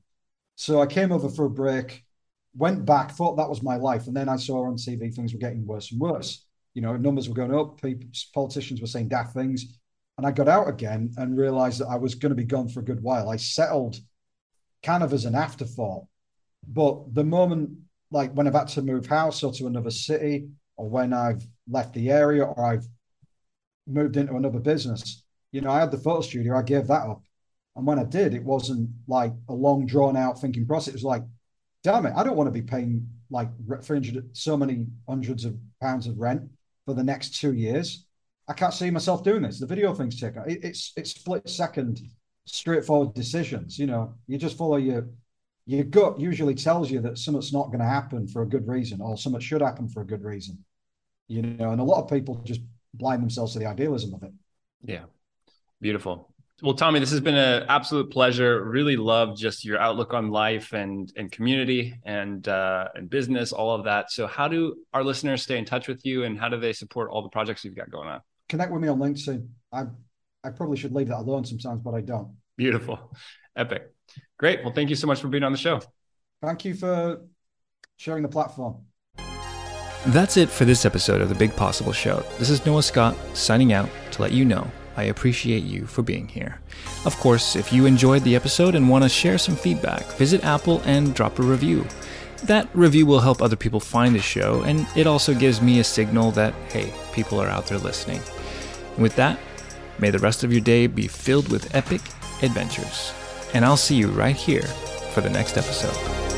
So 0.56 0.82
I 0.82 0.86
came 0.86 1.12
over 1.12 1.30
for 1.30 1.46
a 1.46 1.50
break, 1.50 2.04
went 2.60 2.86
back, 2.86 3.12
thought 3.12 3.38
that 3.38 3.50
was 3.50 3.64
my 3.64 3.76
life. 3.76 4.08
And 4.08 4.16
then 4.16 4.30
I 4.30 4.36
saw 4.36 4.66
on 4.66 4.76
TV 4.76 5.14
things 5.14 5.34
were 5.34 5.40
getting 5.40 5.66
worse 5.66 5.92
and 5.92 6.00
worse. 6.00 6.46
You 6.74 6.82
know, 6.82 6.96
numbers 6.98 7.28
were 7.28 7.36
going 7.36 7.56
up, 7.56 7.82
people, 7.82 8.10
politicians 8.34 8.82
were 8.82 8.88
saying 8.88 9.08
daft 9.08 9.34
things. 9.34 9.80
And 10.18 10.28
I 10.28 10.32
got 10.32 10.48
out 10.48 10.68
again 10.68 11.12
and 11.18 11.38
realized 11.38 11.80
that 11.80 11.88
I 11.88 11.96
was 11.96 12.16
going 12.16 12.32
to 12.32 12.36
be 12.36 12.44
gone 12.44 12.68
for 12.68 12.82
a 12.82 12.84
good 12.84 13.02
while. 13.02 13.30
I 13.30 13.38
settled 13.38 13.96
kind 14.84 15.02
of 15.02 15.14
as 15.14 15.26
an 15.26 15.36
afterthought. 15.36 16.06
But 16.68 17.14
the 17.16 17.24
moment, 17.24 17.72
like 18.12 18.32
when 18.34 18.48
I've 18.48 18.54
had 18.54 18.68
to 18.70 18.82
move 18.82 19.08
house 19.08 19.42
or 19.44 19.54
to 19.54 19.68
another 19.68 19.92
city, 19.92 20.50
or 20.80 20.90
when 20.90 21.14
I've 21.14 21.46
left 21.70 21.94
the 21.94 22.10
area 22.10 22.44
or 22.44 22.66
I've 22.66 22.88
moved 23.86 24.18
into 24.18 24.36
another 24.36 24.60
business. 24.60 25.24
You 25.52 25.62
know, 25.62 25.72
I 25.72 25.80
had 25.80 25.92
the 25.92 25.98
photo 25.98 26.22
studio, 26.22 26.58
I 26.58 26.62
gave 26.62 26.88
that 26.88 27.08
up. 27.08 27.22
And 27.76 27.86
when 27.86 28.00
I 28.00 28.04
did, 28.04 28.34
it 28.34 28.44
wasn't 28.44 28.90
like 29.08 29.34
a 29.50 29.54
long 29.54 29.86
drawn 29.86 30.16
out 30.16 30.40
thinking 30.40 30.66
process. 30.66 30.90
It 30.90 30.94
was 30.94 31.04
like, 31.04 31.24
damn 31.84 32.06
it, 32.06 32.14
I 32.16 32.24
don't 32.24 32.36
want 32.36 32.48
to 32.48 32.52
be 32.52 32.62
paying 32.62 33.08
like 33.30 33.50
300, 33.84 34.36
so 34.36 34.58
many 34.58 34.86
hundreds 35.08 35.46
of 35.46 35.56
pounds 35.82 36.08
of 36.08 36.18
rent 36.18 36.44
for 36.86 36.94
the 36.94 37.04
next 37.04 37.40
two 37.40 37.54
years. 37.54 38.06
I 38.48 38.54
can't 38.54 38.74
see 38.74 38.90
myself 38.90 39.24
doing 39.24 39.44
this. 39.44 39.60
The 39.60 39.68
video 39.68 39.94
thing's 39.94 40.20
taken. 40.20 40.44
It, 40.48 40.64
it's 40.64 40.92
it's 40.98 41.12
split 41.12 41.48
second, 41.48 42.02
straightforward 42.46 43.14
decisions. 43.14 43.78
You 43.78 43.86
know, 43.86 44.16
you 44.28 44.38
just 44.40 44.58
follow 44.58 44.78
your 44.78 45.08
your 45.68 45.84
gut. 45.84 46.20
Usually 46.20 46.56
tells 46.56 46.90
you 46.90 47.00
that 47.02 47.20
something's 47.20 47.54
not 47.54 47.68
going 47.68 47.80
to 47.80 47.86
happen 47.86 48.28
for 48.28 48.42
a 48.42 48.48
good 48.48 48.68
reason, 48.68 49.02
or 49.02 49.18
something 49.18 49.40
should 49.40 49.62
happen 49.62 49.88
for 49.88 50.02
a 50.02 50.08
good 50.08 50.24
reason. 50.24 50.58
You 51.28 51.44
know, 51.44 51.72
and 51.72 51.80
a 51.80 51.84
lot 51.84 52.02
of 52.02 52.10
people 52.10 52.42
just 52.44 52.62
blind 52.96 53.22
themselves 53.22 53.54
to 53.54 53.60
the 53.60 53.68
idealism 53.68 54.16
of 54.16 54.24
it. 54.24 54.32
Yeah. 54.84 55.04
Beautiful. 55.80 56.29
Well, 56.62 56.74
Tommi, 56.74 57.00
this 57.00 57.12
has 57.12 57.22
been 57.22 57.36
an 57.36 57.66
absolute 57.70 58.12
pleasure. 58.12 58.64
Really 58.64 58.98
love 58.98 59.38
just 59.38 59.64
your 59.64 59.80
outlook 59.80 60.14
on 60.14 60.30
life 60.30 60.74
and 60.74 61.12
and 61.16 61.32
community 61.32 61.96
and 62.04 62.46
uh, 62.48 62.90
and 62.96 63.10
business, 63.10 63.54
all 63.54 63.74
of 63.74 63.86
that. 63.86 64.12
So, 64.12 64.28
how 64.28 64.48
do 64.48 64.76
our 64.94 65.04
listeners 65.04 65.42
stay 65.42 65.58
in 65.58 65.66
touch 65.66 65.88
with 65.88 66.06
you, 66.06 66.26
and 66.26 66.38
how 66.38 66.50
do 66.50 66.60
they 66.60 66.74
support 66.74 67.12
all 67.12 67.22
the 67.22 67.30
projects 67.30 67.64
you've 67.64 67.76
got 67.76 67.90
going 67.90 68.10
on? 68.10 68.22
Connect 68.50 68.72
with 68.72 68.82
me 68.82 68.90
on 68.90 69.00
LinkedIn. 69.00 69.48
I 69.72 69.86
I 70.44 70.50
probably 70.50 70.78
should 70.78 70.94
leave 70.94 71.08
that 71.08 71.20
alone 71.20 71.46
sometimes, 71.46 71.82
but 71.82 71.94
I 71.94 72.02
don't. 72.02 72.36
Beautiful, 72.58 73.16
epic, 73.56 73.94
great. 74.38 74.62
Well, 74.64 74.74
thank 74.74 74.90
you 74.90 74.96
so 74.96 75.08
much 75.08 75.22
for 75.22 75.30
being 75.30 75.44
on 75.44 75.54
the 75.54 75.58
show. 75.58 75.80
Thank 76.42 76.66
you 76.66 76.74
for 76.74 77.22
sharing 77.96 78.24
the 78.24 78.30
platform. 78.30 78.84
That's 80.08 80.38
it 80.38 80.50
for 80.50 80.66
this 80.66 80.86
episode 80.86 81.22
of 81.22 81.30
The 81.30 81.36
Big 81.36 81.54
Possible 81.56 81.92
Show. 81.92 82.24
This 82.38 82.50
is 82.50 82.66
Noah 82.66 82.84
Scott 82.84 83.18
signing 83.34 83.74
out 83.74 83.90
to 84.12 84.22
let 84.22 84.32
you 84.32 84.46
know 84.46 84.70
I 85.00 85.04
appreciate 85.04 85.64
you 85.64 85.86
for 85.86 86.02
being 86.02 86.28
here. 86.28 86.60
Of 87.06 87.16
course, 87.18 87.56
if 87.56 87.72
you 87.72 87.86
enjoyed 87.86 88.24
the 88.24 88.36
episode 88.36 88.76
and 88.76 88.90
want 88.90 89.04
to 89.04 89.10
share 89.10 89.38
some 89.38 89.56
feedback, 89.56 90.04
visit 90.18 90.44
Apple 90.44 90.82
and 90.84 91.16
drop 91.16 91.40
a 91.40 91.42
review. 91.42 91.88
That 92.44 92.68
review 92.74 93.06
will 93.06 93.22
help 93.22 93.42
other 93.42 93.56
people 93.56 93.80
find 93.80 94.14
the 94.14 94.20
show, 94.20 94.62
and 94.64 94.86
it 94.98 95.08
also 95.08 95.34
gives 95.34 95.62
me 95.62 95.80
a 95.80 95.86
signal 95.86 96.32
that, 96.32 96.54
hey, 96.68 96.94
people 97.14 97.42
are 97.42 97.48
out 97.48 97.68
there 97.68 97.78
listening. 97.78 98.22
With 98.98 99.16
that, 99.16 99.40
may 100.00 100.10
the 100.10 100.20
rest 100.20 100.44
of 100.44 100.52
your 100.52 100.62
day 100.62 100.88
be 100.88 101.08
filled 101.08 101.50
with 101.50 101.74
epic 101.74 102.02
adventures. 102.44 103.14
And 103.54 103.64
I'll 103.64 103.78
see 103.78 103.96
you 103.96 104.10
right 104.10 104.36
here 104.36 104.68
for 105.14 105.22
the 105.22 105.30
next 105.30 105.58
episode. 105.58 106.29